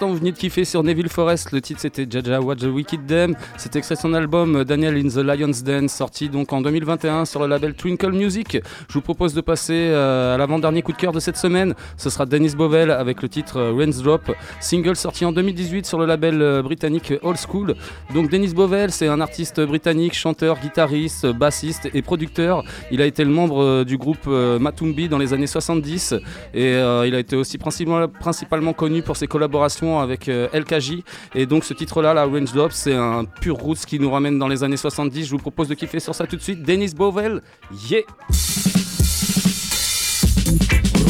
Vous 0.01 0.17
venez 0.17 0.33
de 0.33 0.37
kiffer 0.37 0.65
sur 0.65 0.83
Neville 0.83 1.09
Forest, 1.09 1.53
le 1.53 1.61
titre 1.61 1.81
c'était 1.81 2.07
Jaja 2.09 2.41
Watch 2.41 2.61
the 2.61 2.65
Wicked 2.65 3.07
Dem, 3.07 3.35
c'était 3.57 3.79
extrait 3.79 3.97
son 3.97 4.13
album 4.13 4.57
euh, 4.57 4.65
Daniel 4.65 4.97
in 4.97 5.09
the 5.09 5.25
Lion's 5.25 5.63
Den, 5.63 5.89
sorti 5.89 6.29
donc 6.29 6.53
en 6.53 6.61
2021 6.61 7.25
sur 7.25 7.41
le 7.41 7.47
label 7.47 7.75
Twinkle 7.75 8.13
Music. 8.13 8.59
Je 8.89 8.95
vous 8.95 9.01
propose 9.01 9.33
de 9.35 9.41
passer 9.41 9.75
euh, 9.75 10.35
à 10.35 10.39
l'avant-dernier 10.39 10.83
coup 10.83 10.93
de 10.93 10.99
cœur 10.99 11.13
de 11.13 11.21
cette 11.21 11.39
semaine, 11.39 11.75
ce 11.97 12.11
sera 12.11 12.27
Dennis 12.27 12.55
Bovell 12.55 12.91
avec 12.91 13.23
le 13.23 13.29
titre 13.31 13.57
euh, 13.57 13.73
Rains 13.73 14.03
Drop, 14.03 14.31
single 14.61 14.95
sorti 14.95 15.25
en 15.25 15.33
2018 15.33 15.87
sur 15.87 15.99
le 15.99 16.05
label 16.05 16.63
britannique 16.63 17.15
Old 17.23 17.39
School. 17.39 17.75
Donc 18.13 18.31
Dennis 18.31 18.53
Bovell 18.53 18.91
c'est 18.91 19.09
un 19.09 19.21
artiste 19.21 19.61
britannique, 19.61 20.15
chanteur, 20.15 20.59
guitariste, 20.61 21.27
bassiste 21.27 21.89
et 21.95 22.03
producteur. 22.03 22.63
Il 22.91 23.01
a 23.01 23.07
été 23.07 23.25
le 23.25 23.31
membre 23.31 23.85
du 23.85 23.97
groupe 23.97 24.27
Matumbi 24.27 25.09
dans 25.09 25.19
les 25.19 25.33
années 25.33 25.47
70 25.47 26.15
et 26.55 26.73
il 26.73 27.15
a 27.15 27.19
été 27.19 27.37
aussi 27.37 27.59
principalement, 27.59 28.73
connu 28.73 29.03
pour 29.03 29.17
ses 29.17 29.27
collaborations 29.27 29.78
avec 29.87 30.29
euh, 30.29 30.49
LKJ. 30.53 31.03
Et 31.35 31.47
donc 31.47 31.65
ce 31.65 31.75
titre-là, 31.75 32.15
la 32.15 32.25
Range 32.25 32.53
Drop, 32.53 32.73
c'est 32.73 32.95
un 32.95 33.25
pur 33.25 33.57
roots 33.57 33.87
qui 33.87 33.99
nous 33.99 34.11
ramène 34.11 34.39
dans 34.39 34.49
les 34.49 34.65
années 34.65 34.77
70. 34.77 35.27
Je 35.27 35.31
vous 35.31 35.39
propose 35.39 35.69
de 35.69 35.75
kiffer 35.75 36.01
sur 36.01 36.15
ça 36.15 36.27
tout 36.27 36.37
de 36.37 36.43
suite. 36.43 36.63
Dennis 36.63 36.93
Bovell, 36.95 37.41
yeah! 37.89 38.01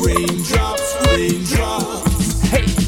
Raindrops, 0.00 0.96
raindrops. 1.06 2.50
Hey! 2.50 2.79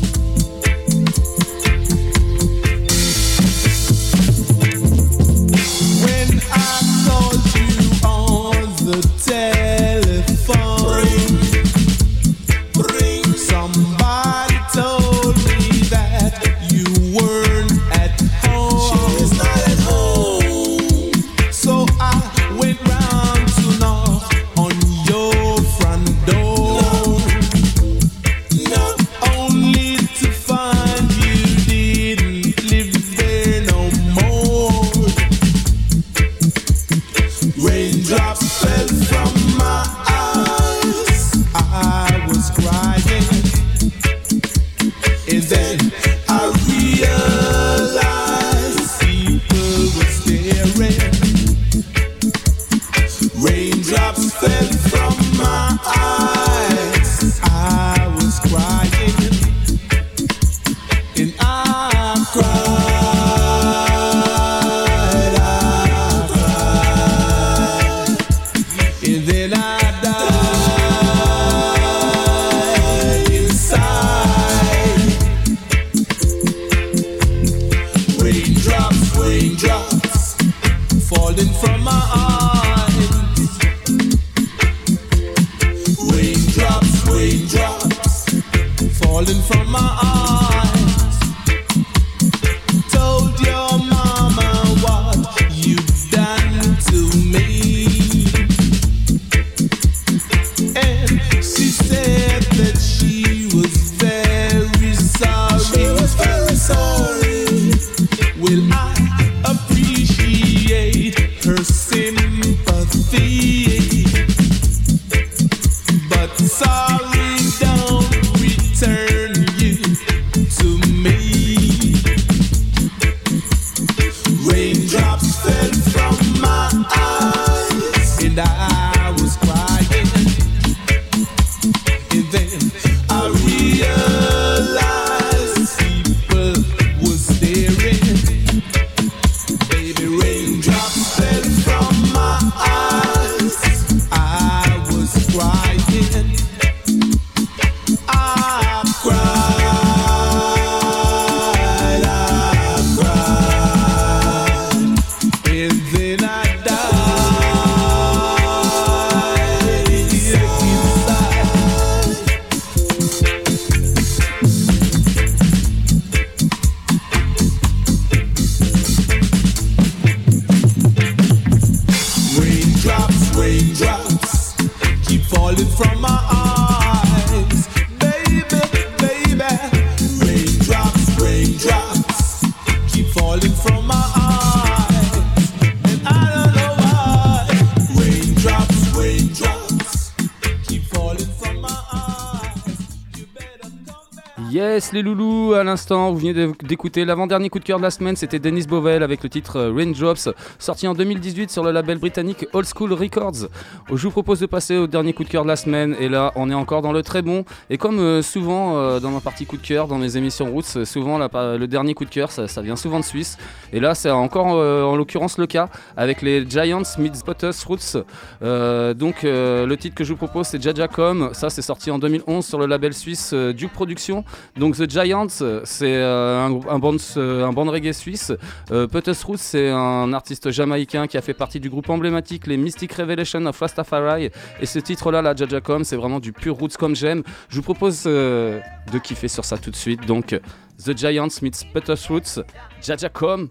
Vous 195.74 196.18
venez 196.18 196.52
d'écouter 196.62 197.06
l'avant-dernier 197.06 197.48
coup 197.48 197.58
de 197.58 197.64
cœur 197.64 197.78
de 197.78 197.82
la 197.82 197.90
semaine, 197.90 198.14
c'était 198.14 198.38
Dennis 198.38 198.66
Bovell 198.66 199.02
avec 199.02 199.22
le 199.22 199.30
titre 199.30 199.56
euh, 199.56 199.72
Raindrops, 199.74 200.28
sorti 200.58 200.86
en 200.86 200.92
2018 200.92 201.50
sur 201.50 201.64
le 201.64 201.70
label 201.70 201.96
britannique 201.96 202.46
Old 202.52 202.66
School 202.66 202.92
Records. 202.92 203.48
Je 203.90 204.02
vous 204.02 204.10
propose 204.10 204.40
de 204.40 204.46
passer 204.46 204.76
au 204.76 204.86
dernier 204.86 205.14
coup 205.14 205.24
de 205.24 205.30
cœur 205.30 205.44
de 205.44 205.48
la 205.48 205.56
semaine, 205.56 205.96
et 205.98 206.10
là, 206.10 206.32
on 206.34 206.50
est 206.50 206.54
encore 206.54 206.82
dans 206.82 206.92
le 206.92 207.02
très 207.02 207.22
bon. 207.22 207.46
Et 207.70 207.78
comme 207.78 208.00
euh, 208.00 208.20
souvent 208.20 208.76
euh, 208.76 209.00
dans 209.00 209.10
ma 209.10 209.20
partie 209.20 209.46
coup 209.46 209.56
de 209.56 209.62
cœur, 209.66 209.86
dans 209.86 209.96
mes 209.96 210.18
émissions 210.18 210.50
Roots, 210.50 210.84
souvent 210.84 211.18
le 211.18 211.66
dernier 211.66 211.94
coup 211.94 212.04
de 212.04 212.10
cœur, 212.10 212.30
ça, 212.30 212.60
vient 212.60 212.76
souvent 212.76 213.00
de 213.00 213.04
Suisse. 213.04 213.38
Et 213.72 213.80
là, 213.80 213.94
c'est 213.94 214.10
encore 214.10 214.48
en 214.48 214.94
l'occurrence 214.96 215.38
le 215.38 215.46
cas 215.46 215.68
avec 215.96 216.20
les 216.20 216.48
Giants 216.48 216.82
Meets 216.98 217.14
Spotters 217.14 217.54
Roots. 217.66 217.96
Donc, 218.42 219.22
le 219.22 219.74
titre 219.76 219.94
que 219.94 220.04
je 220.04 220.10
vous 220.10 220.18
propose, 220.18 220.48
c'est 220.48 220.62
Jajacom. 220.62 221.30
Ça, 221.32 221.48
c'est 221.48 221.62
sorti 221.62 221.90
en 221.90 221.98
2011 221.98 222.44
sur 222.44 222.58
le 222.58 222.66
label 222.66 222.92
suisse 222.92 223.32
Duke 223.32 223.72
Productions. 223.72 224.24
Donc 224.56 224.76
The 224.76 224.90
Giants, 224.90 225.28
c'est 225.64 225.94
euh, 225.94 226.46
un, 226.46 226.60
un 226.68 226.78
band, 226.78 226.96
euh, 227.16 227.46
un 227.46 227.52
band 227.52 227.70
reggae 227.70 227.92
suisse. 227.92 228.32
Euh, 228.70 228.86
Roots, 229.24 229.36
c'est 229.38 229.70
un 229.70 230.12
artiste 230.12 230.50
jamaïcain 230.50 231.06
qui 231.06 231.16
a 231.16 231.22
fait 231.22 231.34
partie 231.34 231.60
du 231.60 231.70
groupe 231.70 231.88
emblématique 231.90 232.46
les 232.46 232.56
Mystic 232.56 232.92
Revelation 232.92 233.44
of 233.46 233.58
Rastafari. 233.58 234.30
Et 234.60 234.66
ce 234.66 234.78
titre-là, 234.78 235.22
la 235.22 235.34
Jajacom, 235.34 235.84
c'est 235.84 235.96
vraiment 235.96 236.20
du 236.20 236.32
pur 236.32 236.56
roots 236.56 236.76
comme 236.78 236.96
j'aime. 236.96 237.22
Je 237.48 237.56
vous 237.56 237.62
propose 237.62 238.04
euh, 238.06 238.60
de 238.92 238.98
kiffer 238.98 239.28
sur 239.28 239.44
ça 239.44 239.58
tout 239.58 239.70
de 239.70 239.76
suite. 239.76 240.06
Donc 240.06 240.38
The 240.84 240.96
Giants 240.96 241.28
meets 241.42 241.64
Putus 241.72 242.06
Roots, 242.08 242.40
Jajacom. 242.80 243.48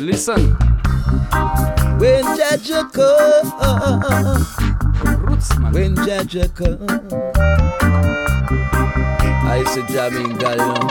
Listen. 0.00 0.56
When 1.98 2.24
Jaja 2.36 2.84
come, 2.92 3.50
Rootsman. 5.26 5.72
when 5.72 5.96
Jaja 5.96 6.46
come, 6.54 6.86
I 9.50 9.64
say 9.64 9.82
jamming 9.92 10.36
God, 10.36 10.58
you 10.58 10.66
know. 10.66 10.88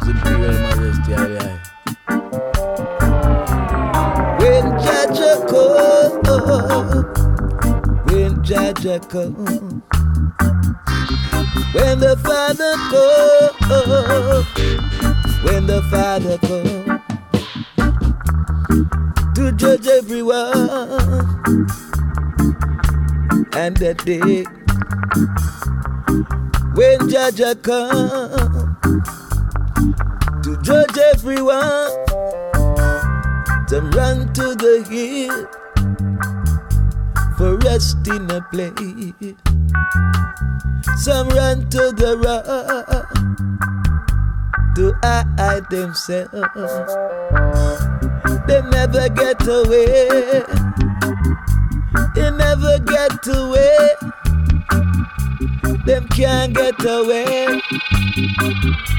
His 0.00 0.08
Imperial 0.08 0.52
Majesty, 0.52 1.12
aye, 1.14 1.38
aye. 1.38 1.58
When 4.40 4.64
Jaja 4.84 5.32
come, 5.48 6.20
when 8.06 8.32
Jaja 8.42 8.96
come, 9.08 9.82
when 11.74 11.96
the 12.00 12.14
Father 12.24 12.74
come, 12.90 14.44
when 15.44 15.62
the 15.66 15.80
Father 15.90 16.36
come 16.38 17.00
to 19.34 19.52
judge 19.52 19.86
everyone. 19.86 20.48
and 23.54 23.76
that 23.78 24.04
day 24.04 24.44
when 26.74 26.98
Jaja 27.08 27.54
come 27.62 28.76
to 30.42 30.56
judge 30.62 30.98
everyone, 31.14 31.90
some 33.68 33.90
run 33.92 34.32
to 34.34 34.54
the 34.54 34.84
hill 34.88 35.46
for 37.36 37.56
rest 37.58 38.06
in 38.08 38.30
a 38.30 38.40
place. 38.50 39.34
Some 40.96 41.28
run 41.30 41.68
to 41.70 41.92
the 41.92 42.16
rock 42.18 42.44
to 44.76 44.92
hide 45.02 45.68
themselves. 45.70 46.30
They 48.46 48.62
never 48.62 49.08
get 49.08 49.46
away. 49.46 50.08
They 52.14 52.30
never 52.30 52.78
get 52.80 53.26
away. 53.28 54.19
Them 55.90 56.06
can't 56.10 56.54
get 56.54 56.80
away 56.84 57.46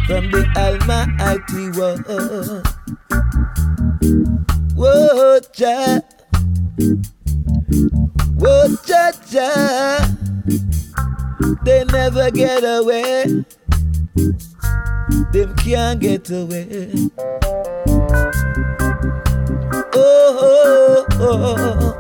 from 0.07 0.29
the 0.29 0.43
Almighty 0.57 1.69
One. 1.79 2.03
Whoa, 4.75 5.39
Jah. 5.53 6.01
Whoa, 8.35 8.75
Jah, 8.85 9.13
Jah. 9.25 10.05
They 11.63 11.85
never 11.85 12.29
get 12.29 12.65
away. 12.65 13.45
Them 15.31 15.55
can't 15.55 16.01
get 16.01 16.29
away. 16.29 16.91
Oh, 19.95 21.05
oh, 21.13 21.15
oh. 21.21 21.97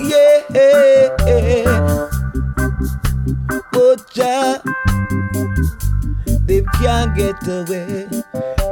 yeah. 0.00 0.30
Oh, 3.52 3.96
Jah. 4.12 4.62
Them 6.46 6.64
can't 6.80 7.16
get 7.16 7.42
away. 7.46 8.08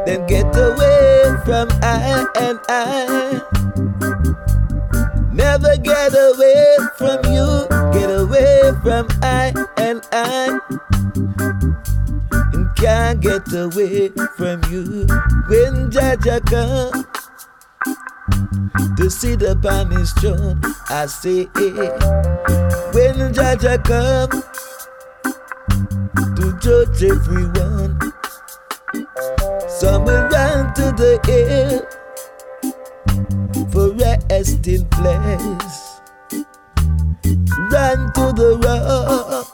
Them 0.07 0.27
get 0.27 0.47
away 0.57 1.37
from 1.45 1.69
I 1.83 2.27
and 2.37 2.59
I. 2.69 3.43
Never 5.33 5.77
get 5.77 6.13
away 6.13 6.77
from 6.97 7.25
you. 7.33 7.67
Get 7.93 8.11
away 8.11 8.73
from 8.83 9.09
I 9.23 9.53
and 9.77 10.03
I. 10.13 10.59
And 12.53 12.77
can't 12.77 13.21
get 13.21 13.53
away 13.53 14.11
from 14.37 14.63
you. 14.71 15.07
When 15.49 15.91
Jaja 15.91 16.45
come 16.47 17.07
to 18.97 19.11
sit 19.11 19.43
upon 19.43 19.91
his 19.91 20.13
throne, 20.13 20.61
I 20.89 21.07
say, 21.07 21.45
when 22.95 23.33
Jaja 23.33 23.83
come 23.85 24.43
to 25.91 26.59
judge 26.61 27.03
everyone, 27.03 27.99
some 29.69 30.05
run 30.07 30.75
to 30.75 30.93
the 30.97 31.19
hill 31.27 31.87
for 33.73 33.93
resting 33.93 34.87
place. 34.89 35.85
Run 37.71 38.13
to 38.15 38.33
the 38.33 38.57
rock 38.65 39.47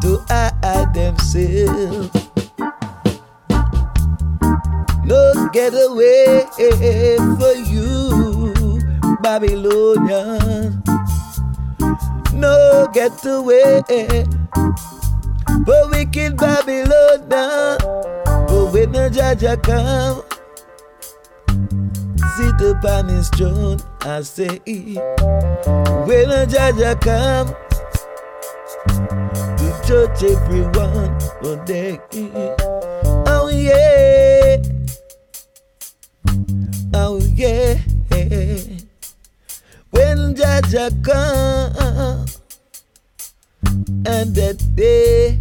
to 0.00 0.10
hide 0.28 0.94
themselves. 0.94 2.10
No 5.04 5.48
getaway 5.52 6.46
for 7.38 7.54
you, 7.70 8.80
Babylonian. 9.20 10.82
No 12.36 12.86
getaway 12.92 13.82
for 15.64 15.88
wicked 15.90 16.36
Babylon. 16.36 17.28
But 17.28 18.72
when 18.72 18.92
the 18.92 19.08
Jaja 19.10 19.56
come, 19.62 20.22
sit 22.36 22.60
upon 22.70 23.08
his 23.08 23.30
throne, 23.30 23.80
I 24.02 24.20
say, 24.20 24.60
when 26.06 26.28
the 26.28 26.46
Jaja 26.46 27.00
come 27.00 27.54
to 29.56 29.66
judge 29.86 30.22
everyone 30.24 31.12
one 31.40 31.64
day. 31.64 31.98
Oh 33.26 33.48
yeah, 33.48 34.56
oh 36.92 37.18
yeah. 37.34 37.78
When 39.96 40.34
Jaja 40.34 40.92
come 41.02 42.26
and 44.04 44.34
that 44.36 44.58
day. 44.74 45.40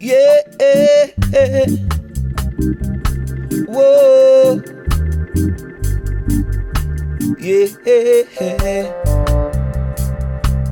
Yeah, 0.00 0.42
whoa, 3.66 4.62
yeah, 7.38 7.72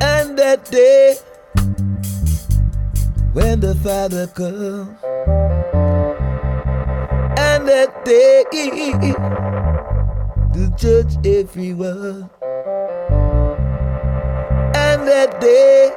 and 0.03 0.39
that 0.39 0.69
day 0.70 1.16
when 3.32 3.60
the 3.60 3.74
Father 3.76 4.26
comes, 4.26 4.88
and 7.38 7.66
that 7.66 8.04
day 8.04 8.44
to 10.52 10.70
judge 10.76 11.16
everyone, 11.26 12.28
and 14.74 15.09
that 15.09 15.40
day 15.40 15.90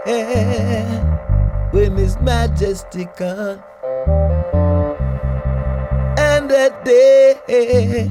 when 1.72 1.98
His 1.98 2.18
Majesty 2.22 3.06
comes, 3.18 3.62
and 6.18 6.50
that 6.50 6.86
day 6.86 8.10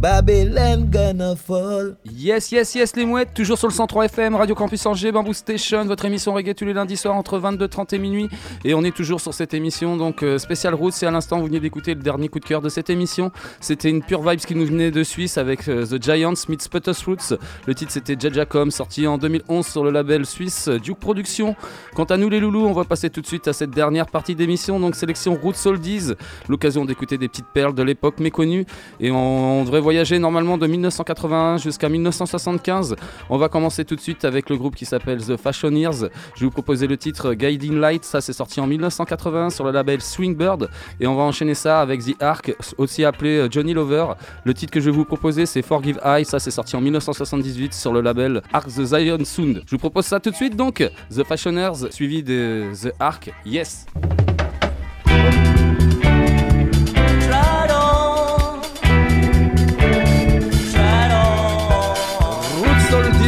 Babylon 0.00 0.88
gonna 0.90 1.36
fall. 1.36 1.94
Yes, 2.10 2.50
yes, 2.52 2.74
yes, 2.74 2.96
les 2.96 3.04
mouettes, 3.04 3.34
toujours 3.34 3.58
sur 3.58 3.68
le 3.68 3.74
103 3.74 4.06
FM, 4.06 4.34
Radio 4.34 4.54
Campus 4.54 4.86
Angers, 4.86 5.12
Bamboo 5.12 5.34
Station, 5.34 5.84
votre 5.84 6.06
émission 6.06 6.32
reggae 6.32 6.54
tous 6.54 6.64
les 6.64 6.72
lundis 6.72 6.96
soirs 6.96 7.14
entre 7.14 7.38
22h30 7.38 7.94
et 7.94 7.98
minuit. 7.98 8.30
Et 8.64 8.72
on 8.72 8.82
est 8.82 8.96
toujours 8.96 9.20
sur 9.20 9.34
cette 9.34 9.52
émission, 9.52 9.98
donc 9.98 10.22
euh, 10.22 10.38
spécial 10.38 10.74
route. 10.74 10.94
C'est 10.94 11.04
à 11.04 11.10
l'instant, 11.10 11.38
vous 11.38 11.48
venez 11.48 11.60
d'écouter 11.60 11.94
le 11.94 12.00
dernier 12.00 12.28
coup 12.28 12.40
de 12.40 12.46
cœur 12.46 12.62
de 12.62 12.70
cette 12.70 12.88
émission. 12.88 13.30
C'était 13.60 13.90
une 13.90 14.02
pure 14.02 14.22
vibes 14.22 14.40
qui 14.40 14.54
nous 14.54 14.64
venait 14.64 14.90
de 14.90 15.02
Suisse 15.02 15.36
avec 15.36 15.68
euh, 15.68 15.84
The 15.84 16.02
Giants 16.02 16.32
meets 16.48 16.62
Sputter's 16.62 17.04
Roots. 17.04 17.36
Le 17.66 17.74
titre 17.74 17.92
c'était 17.92 18.16
Jajacom, 18.18 18.70
sorti 18.70 19.06
en 19.06 19.18
2011 19.18 19.66
sur 19.66 19.84
le 19.84 19.90
label 19.90 20.24
suisse 20.24 20.68
euh, 20.68 20.78
Duke 20.78 20.98
Productions. 20.98 21.56
Quant 21.94 22.04
à 22.04 22.16
nous 22.16 22.30
les 22.30 22.40
loulous, 22.40 22.64
on 22.64 22.72
va 22.72 22.84
passer 22.84 23.10
tout 23.10 23.20
de 23.20 23.26
suite 23.26 23.48
à 23.48 23.52
cette 23.52 23.70
dernière 23.72 24.06
partie 24.06 24.34
d'émission, 24.34 24.80
donc 24.80 24.94
sélection 24.94 25.34
Roots 25.34 25.66
Oldies. 25.66 26.14
L'occasion 26.48 26.86
d'écouter 26.86 27.18
des 27.18 27.28
petites 27.28 27.52
perles 27.52 27.74
de 27.74 27.82
l'époque 27.82 28.18
méconnues. 28.18 28.64
Et 28.98 29.10
on, 29.10 29.64
devrait 29.64 29.89
voyager 29.90 30.20
normalement 30.20 30.56
de 30.56 30.68
1981 30.68 31.56
jusqu'à 31.56 31.88
1975. 31.88 32.94
On 33.28 33.38
va 33.38 33.48
commencer 33.48 33.84
tout 33.84 33.96
de 33.96 34.00
suite 34.00 34.24
avec 34.24 34.48
le 34.48 34.56
groupe 34.56 34.76
qui 34.76 34.84
s'appelle 34.84 35.20
The 35.20 35.36
Fashioneers. 35.36 36.10
Je 36.36 36.40
vais 36.40 36.46
vous 36.46 36.52
proposer 36.52 36.86
le 36.86 36.96
titre 36.96 37.34
Guiding 37.34 37.74
Light, 37.74 38.04
ça 38.04 38.20
c'est 38.20 38.32
sorti 38.32 38.60
en 38.60 38.68
1981 38.68 39.50
sur 39.50 39.64
le 39.64 39.72
label 39.72 40.00
Swingbird. 40.00 40.70
Et 41.00 41.08
on 41.08 41.16
va 41.16 41.24
enchaîner 41.24 41.54
ça 41.54 41.80
avec 41.80 42.04
The 42.04 42.22
Ark, 42.22 42.54
aussi 42.78 43.04
appelé 43.04 43.48
Johnny 43.50 43.74
Lover. 43.74 44.06
Le 44.44 44.54
titre 44.54 44.72
que 44.72 44.78
je 44.78 44.90
vais 44.90 44.96
vous 44.96 45.04
proposer 45.04 45.44
c'est 45.44 45.62
Forgive 45.62 45.98
I, 46.04 46.24
ça 46.24 46.38
c'est 46.38 46.52
sorti 46.52 46.76
en 46.76 46.80
1978 46.80 47.74
sur 47.74 47.92
le 47.92 48.00
label 48.00 48.42
Ark 48.52 48.68
The 48.68 48.84
Zion 48.84 49.24
Sound. 49.24 49.64
Je 49.66 49.72
vous 49.72 49.78
propose 49.78 50.04
ça 50.04 50.20
tout 50.20 50.30
de 50.30 50.36
suite 50.36 50.54
donc, 50.54 50.88
The 51.10 51.24
Fashioners 51.24 51.90
suivi 51.90 52.22
de 52.22 52.70
The 52.80 52.92
Ark, 53.00 53.32
yes. 53.44 53.86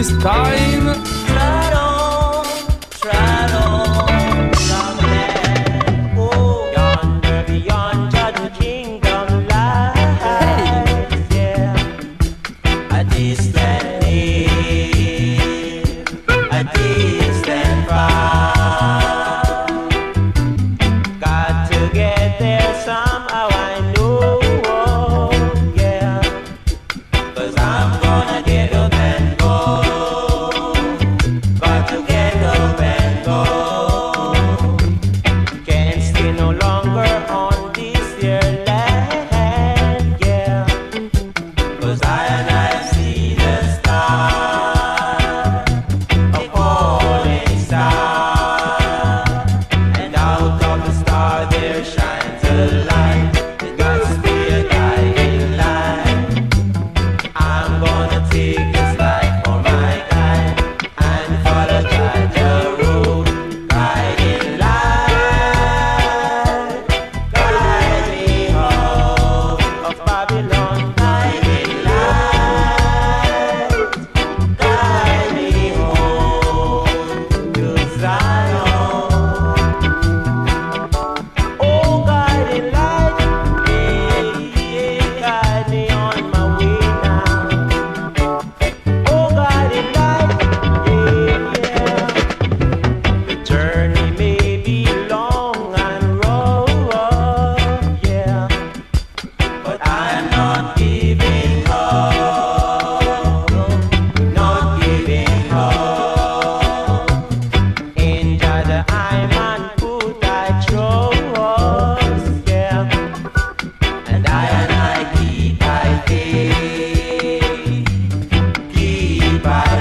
This 0.03 0.19
time. 0.21 1.22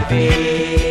be. 0.10 0.91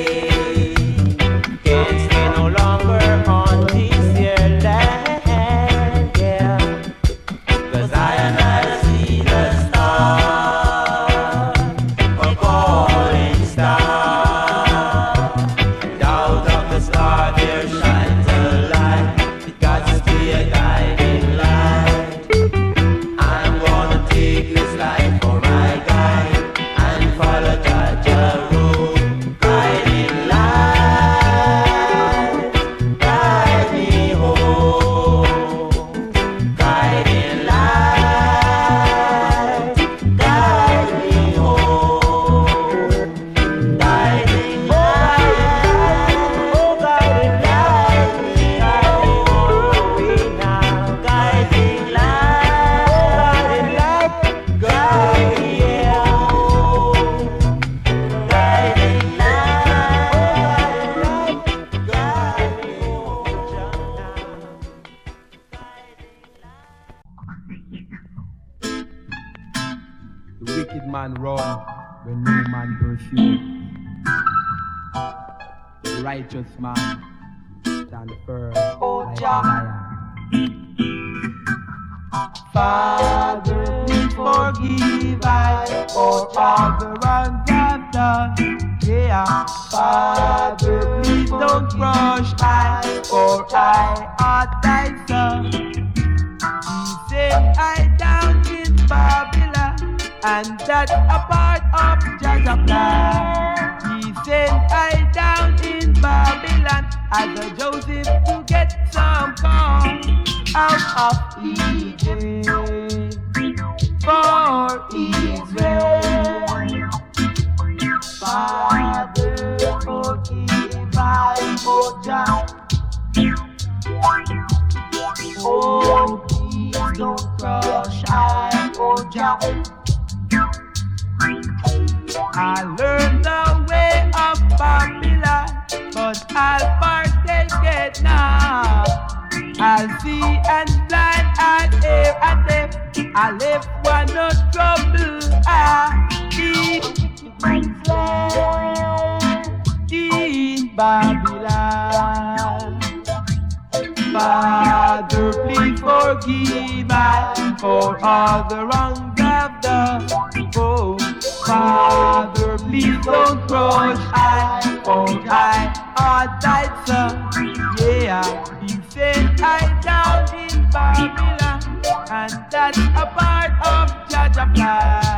Jaja 174.55 175.10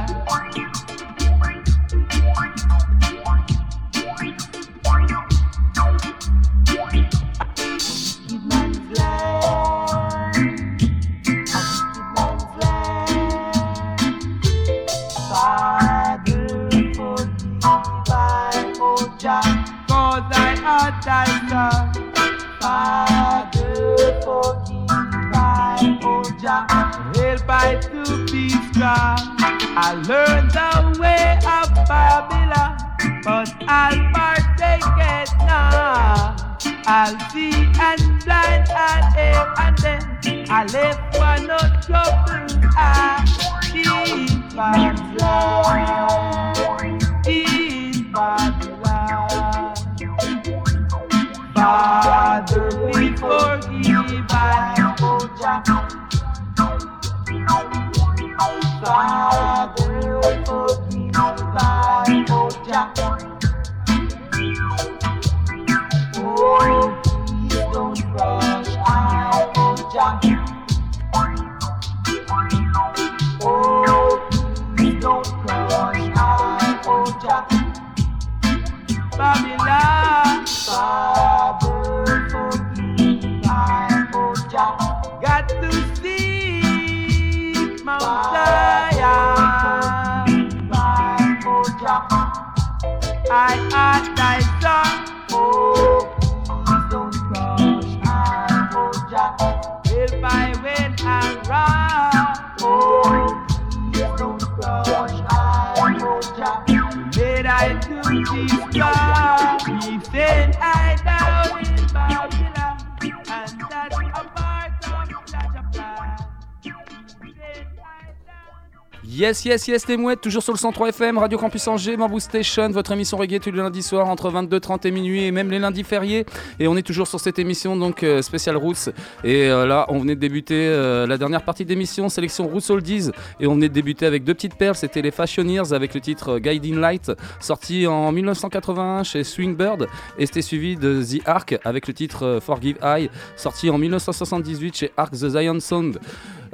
Yes, 119.33 119.47
yes, 119.47 119.67
yes, 119.67 119.89
les 119.89 119.97
mouettes, 119.97 120.21
toujours 120.21 120.43
sur 120.43 120.53
le 120.53 120.59
103 120.59 120.91
FM, 120.91 121.17
Radio 121.17 121.39
Campus 121.39 121.67
Angers, 121.67 121.97
Bamboo 121.97 122.21
Station, 122.21 122.69
votre 122.69 122.93
émission 122.93 123.17
reggae 123.17 123.41
tous 123.41 123.51
les 123.51 123.57
lundis 123.57 123.83
soirs 123.83 124.11
entre 124.11 124.31
22h30 124.31 124.87
et 124.87 124.91
minuit 124.91 125.25
et 125.25 125.31
même 125.31 125.51
les 125.51 125.59
lundis 125.59 125.85
fériés. 125.85 126.27
Et 126.61 126.69
on 126.69 126.77
est 126.77 126.83
toujours 126.83 127.07
sur 127.07 127.19
cette 127.19 127.39
émission, 127.39 127.75
donc 127.75 128.03
euh, 128.03 128.21
spéciale 128.21 128.59
Roots. 128.59 128.91
Et 129.25 129.47
euh, 129.47 129.65
là, 129.65 129.87
on 129.89 130.01
venait 130.01 130.17
de 130.17 130.21
débuter 130.21 130.67
euh, 130.69 131.07
la 131.07 131.17
dernière 131.17 131.47
partie 131.47 131.65
d'émission, 131.65 132.11
sélection 132.11 132.47
Roots 132.47 132.69
Oldies. 132.69 133.11
Et 133.41 133.47
on 133.47 133.55
venait 133.55 133.71
de 133.71 133.73
débuter 133.73 134.05
avec 134.05 134.23
deux 134.23 134.35
petites 134.35 134.57
perles, 134.57 134.77
c'était 134.77 135.01
les 135.01 135.11
Fashioneers 135.11 135.73
avec 135.73 135.95
le 135.95 136.03
titre 136.03 136.33
euh, 136.33 136.39
Guiding 136.39 136.79
Light, 136.79 137.11
sorti 137.41 137.87
en 137.87 138.13
1981 138.13 139.03
chez 139.03 139.25
Swingbird. 139.25 139.89
Et 140.19 140.27
c'était 140.27 140.43
suivi 140.43 140.77
de 140.77 141.03
The 141.03 141.27
Ark 141.27 141.59
avec 141.65 141.87
le 141.87 141.95
titre 141.95 142.39
Forgive 142.43 142.77
I, 142.85 143.09
sorti 143.37 143.71
en 143.71 143.79
1978 143.79 144.77
chez 144.77 144.93
Ark 144.99 145.13
The 145.13 145.31
Zion 145.31 145.59
Sound. 145.59 145.99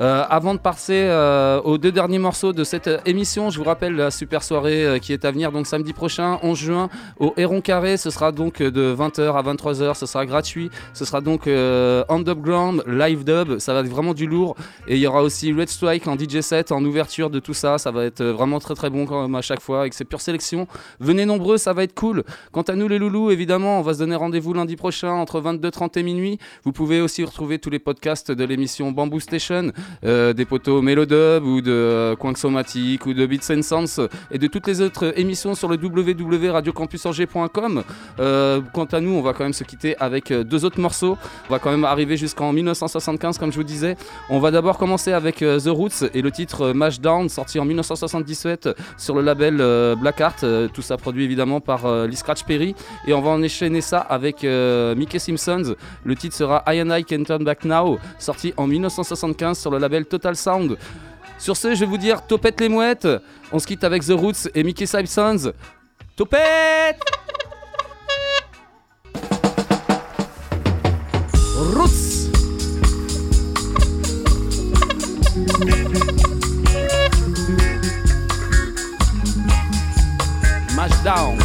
Euh, 0.01 0.25
avant 0.31 0.55
de 0.55 0.61
passer 0.61 1.07
euh, 1.09 1.61
aux 1.63 1.77
deux 1.77 1.91
derniers 1.91 2.21
morceaux 2.21 2.53
de 2.53 2.63
cette 2.63 2.87
euh, 2.87 2.99
émission, 3.05 3.51
je 3.51 3.59
vous 3.59 3.65
rappelle 3.65 3.97
la 3.97 4.13
super 4.13 4.45
soirée 4.45 4.85
euh, 4.85 4.99
qui 4.99 5.13
est 5.13 5.25
à 5.25 5.33
venir 5.33 5.51
donc 5.51 5.67
samedi 5.67 5.93
prochain, 5.93 6.39
11 6.45 6.57
juin, 6.57 6.89
au 7.19 7.35
Héron 7.37 7.61
Carré. 7.61 7.97
Ce 7.97 8.11
sera 8.11 8.31
donc 8.31 8.61
euh, 8.61 8.71
de 8.71 8.95
20h 8.97 9.37
à 9.37 9.43
23h, 9.43 9.95
ce 9.97 10.07
sera 10.07 10.25
gratuit. 10.25 10.71
Ce 10.95 11.05
sera 11.05 11.21
donc 11.21 11.49
underground, 11.49 12.85
live 12.87 13.25
dub, 13.25 13.59
ça 13.59 13.73
va 13.75 13.81
être 13.81 13.89
vraiment 13.89 14.15
du 14.15 14.27
lourd. 14.27 14.57
Et 14.87 14.95
il 14.95 15.01
y 15.01 15.07
aura 15.07 15.23
aussi 15.23 15.53
Red 15.53 15.69
Strike 15.69 16.07
en 16.07 16.17
DJ 16.17 16.41
set, 16.41 16.71
en 16.71 16.85
ouverture 16.85 17.31
de 17.31 17.41
tout 17.41 17.55
ça. 17.55 17.79
Ça 17.79 17.91
va 17.91 18.05
être 18.05 18.23
vraiment 18.23 18.61
très 18.61 18.75
très 18.75 18.91
bon 18.91 19.07
même 19.09 19.35
à 19.35 19.43
chaque 19.43 19.61
fois 19.61 19.81
avec 19.81 19.95
ses 19.95 20.05
pure 20.05 20.21
sélections. 20.21 20.69
Venez 21.01 21.25
nombreux, 21.25 21.57
ça 21.57 21.73
va 21.73 21.83
être 21.83 21.95
cool. 21.95 22.25
Quant 22.53 22.63
à 22.63 22.75
nous 22.75 22.89
les 22.89 22.99
loulous, 22.99 23.31
évidemment, 23.31 23.79
on 23.79 23.83
va 23.83 23.95
se 23.95 23.99
donner 23.99 24.17
rendez-vous 24.17 24.53
lundi 24.53 24.77
prochain 24.77 25.11
entre 25.11 25.41
22h30 25.41 25.99
et 25.99 26.03
minuit. 26.03 26.39
Vous 26.65 26.73
pouvez 26.73 27.01
aussi 27.01 27.25
retrouver 27.25 27.59
tous 27.59 27.71
les 27.71 27.79
podcasts 27.79 28.31
de 28.31 28.45
l'émission 28.45 28.93
Bamboo 28.93 29.21
Station 29.21 29.73
euh, 30.05 30.33
des 30.33 30.45
poteaux 30.45 30.83
Melodub 30.83 31.45
ou 31.45 31.61
de 31.61 31.73
euh, 31.73 32.17
Quanksomatic 32.17 33.07
ou 33.07 33.15
de 33.15 33.27
Beats 33.27 33.53
and 33.53 33.63
Sense 33.63 34.01
et 34.31 34.39
de 34.39 34.47
toutes 34.47 34.67
les 34.67 34.81
autres 34.81 35.19
émissions 35.19 35.55
sur 35.55 35.69
le 35.69 35.77
www.radiocampusangers.com. 35.77 37.83
Euh, 38.21 38.61
quant 38.73 38.85
à 38.85 39.01
nous, 39.01 39.13
on 39.13 39.23
va 39.23 39.33
quand 39.33 39.45
même 39.45 39.53
se 39.53 39.65
quitter 39.65 39.97
avec 39.99 40.31
euh, 40.31 40.45
deux 40.45 40.65
autres 40.65 40.81
morceaux. 40.81 41.17
On 41.49 41.53
va 41.53 41.59
quand 41.59 41.71
même 41.71 41.85
arriver 41.85 42.17
jusqu'en 42.17 42.53
1975, 42.53 43.39
comme 43.39 43.53
je 43.53 43.57
vous 43.57 43.65
disais. 43.65 43.97
On 44.31 44.39
va 44.39 44.51
d'abord 44.51 44.79
commencer 44.79 45.13
avec 45.13 45.39
The 45.39 45.69
Roots 45.69 46.05
et 46.15 46.23
le 46.23 46.31
titre 46.31 46.73
Mashdown, 46.73 47.29
sorti 47.29 47.59
en 47.59 47.65
1977 47.65 48.69
sur 48.97 49.15
le 49.15 49.23
label 49.23 49.57
Black 50.01 50.21
Art. 50.21 50.37
Tout 50.73 50.83
ça 50.83 50.97
produit 50.97 51.25
évidemment 51.25 51.61
par 51.61 52.07
Lee 52.07 52.17
Scratch 52.17 52.45
Perry. 52.45 52.75
Et 53.07 53.13
on 53.13 53.21
va 53.21 53.31
enchaîner 53.31 53.81
ça 53.81 53.99
avec 53.99 54.43
Mickey 54.43 55.19
Simpsons. 55.19 55.75
Le 56.05 56.17
titre 56.17 56.37
sera 56.37 56.63
I 56.67 56.83
and 56.83 56.95
I 56.95 57.05
Can 57.05 57.25
Turn 57.25 57.45
Back 57.45 57.65
Now, 57.65 57.99
sorti 58.19 58.53
en 58.57 58.67
1975 58.67 59.59
sur 59.59 59.71
le 59.71 59.78
label 59.79 60.07
Total 60.07 60.37
Sound. 60.37 60.77
Sur 61.39 61.57
ce, 61.57 61.75
je 61.75 61.81
vais 61.81 61.87
vous 61.87 61.99
dire 61.99 62.27
topette 62.27 62.61
les 62.61 62.69
mouettes. 62.69 63.09
On 63.53 63.59
se 63.59 63.67
quitte 63.67 63.85
avec 63.85 64.05
The 64.05 64.13
Roots 64.13 64.49
et 64.55 64.65
Mickey 64.65 64.87
Simpsons. 64.87 65.53
Topette 66.17 67.01
Roots 71.57 72.09
Mash 80.75 81.03
down. 81.03 81.39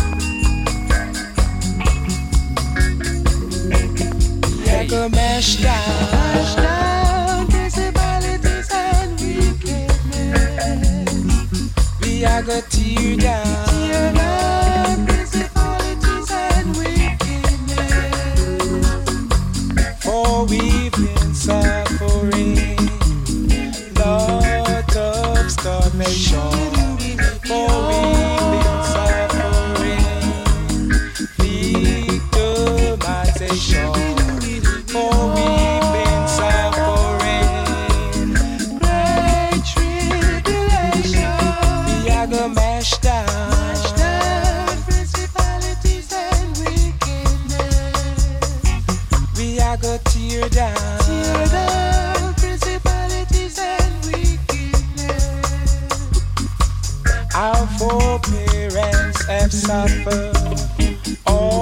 Yeah, 4.63 4.85
go 4.85 5.09
mash 5.09 5.57
down. 5.57 5.73
Mash 6.11 6.55
down 6.55 6.72
We 12.23 12.29
are 12.29 12.41
go 12.41 12.61
tear 12.69 13.17
down. 13.17 13.67
Tear 13.67 14.13
down 14.13 14.52
suffer. 59.53 60.31
All 61.27 61.52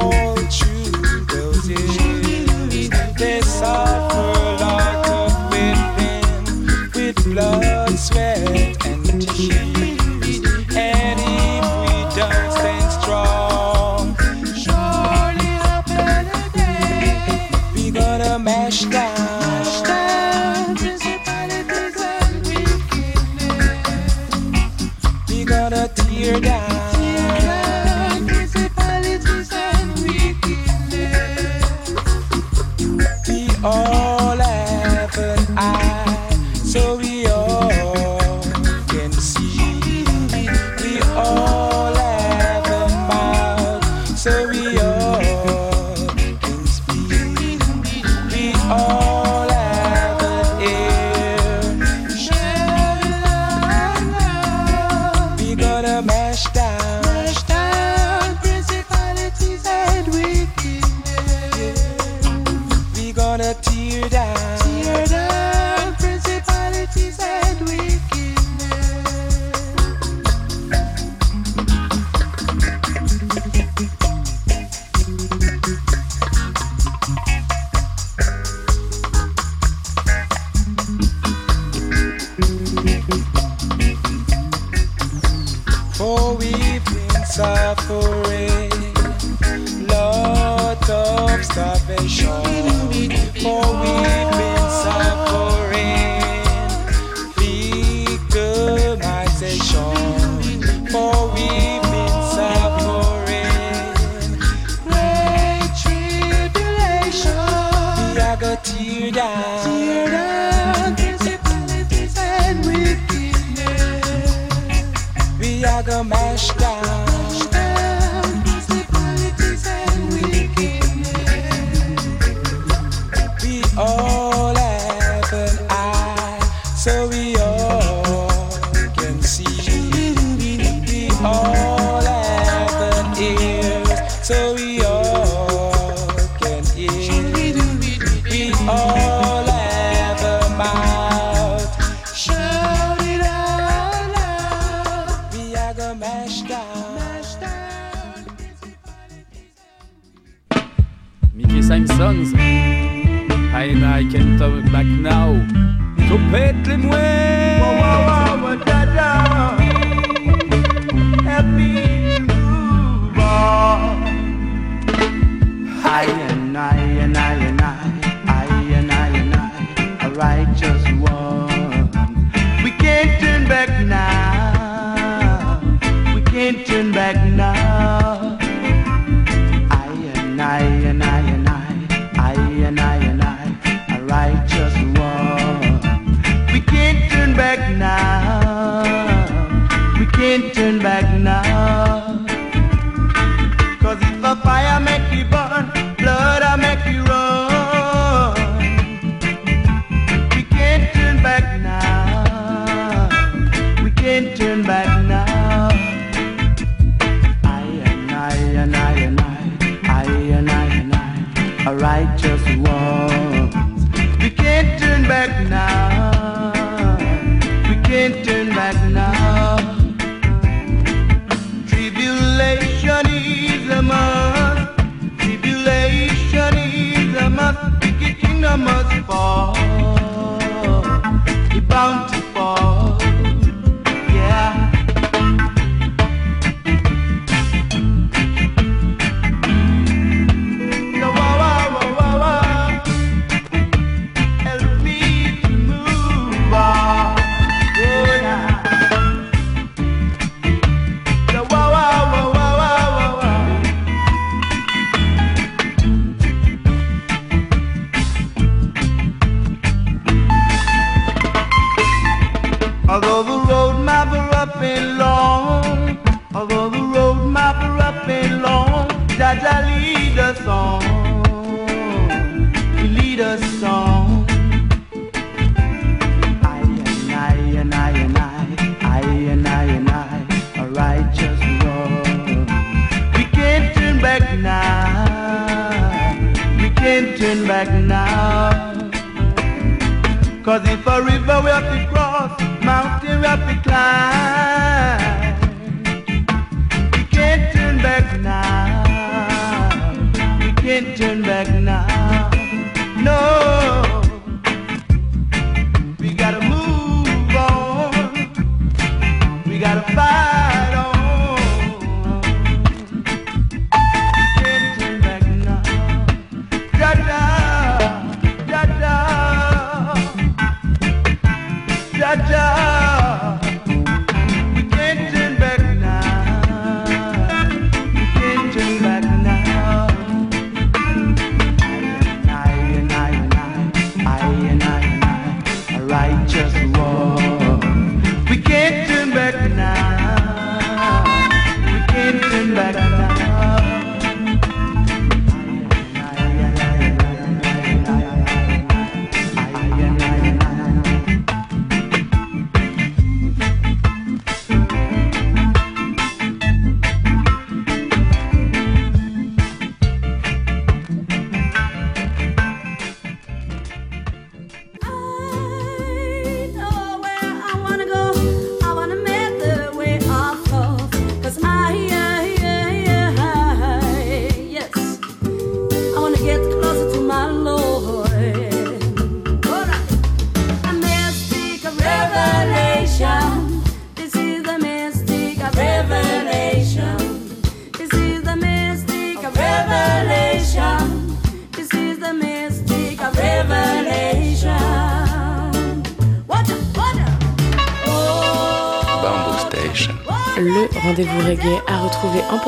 gonna 64.02 64.10
tear 64.10 64.10
down, 64.10 64.51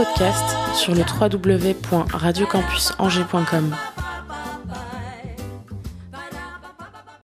podcast 0.03 0.55
sur 0.75 0.93
le 0.93 1.01
www.radiocampusangers.com. 1.01 3.92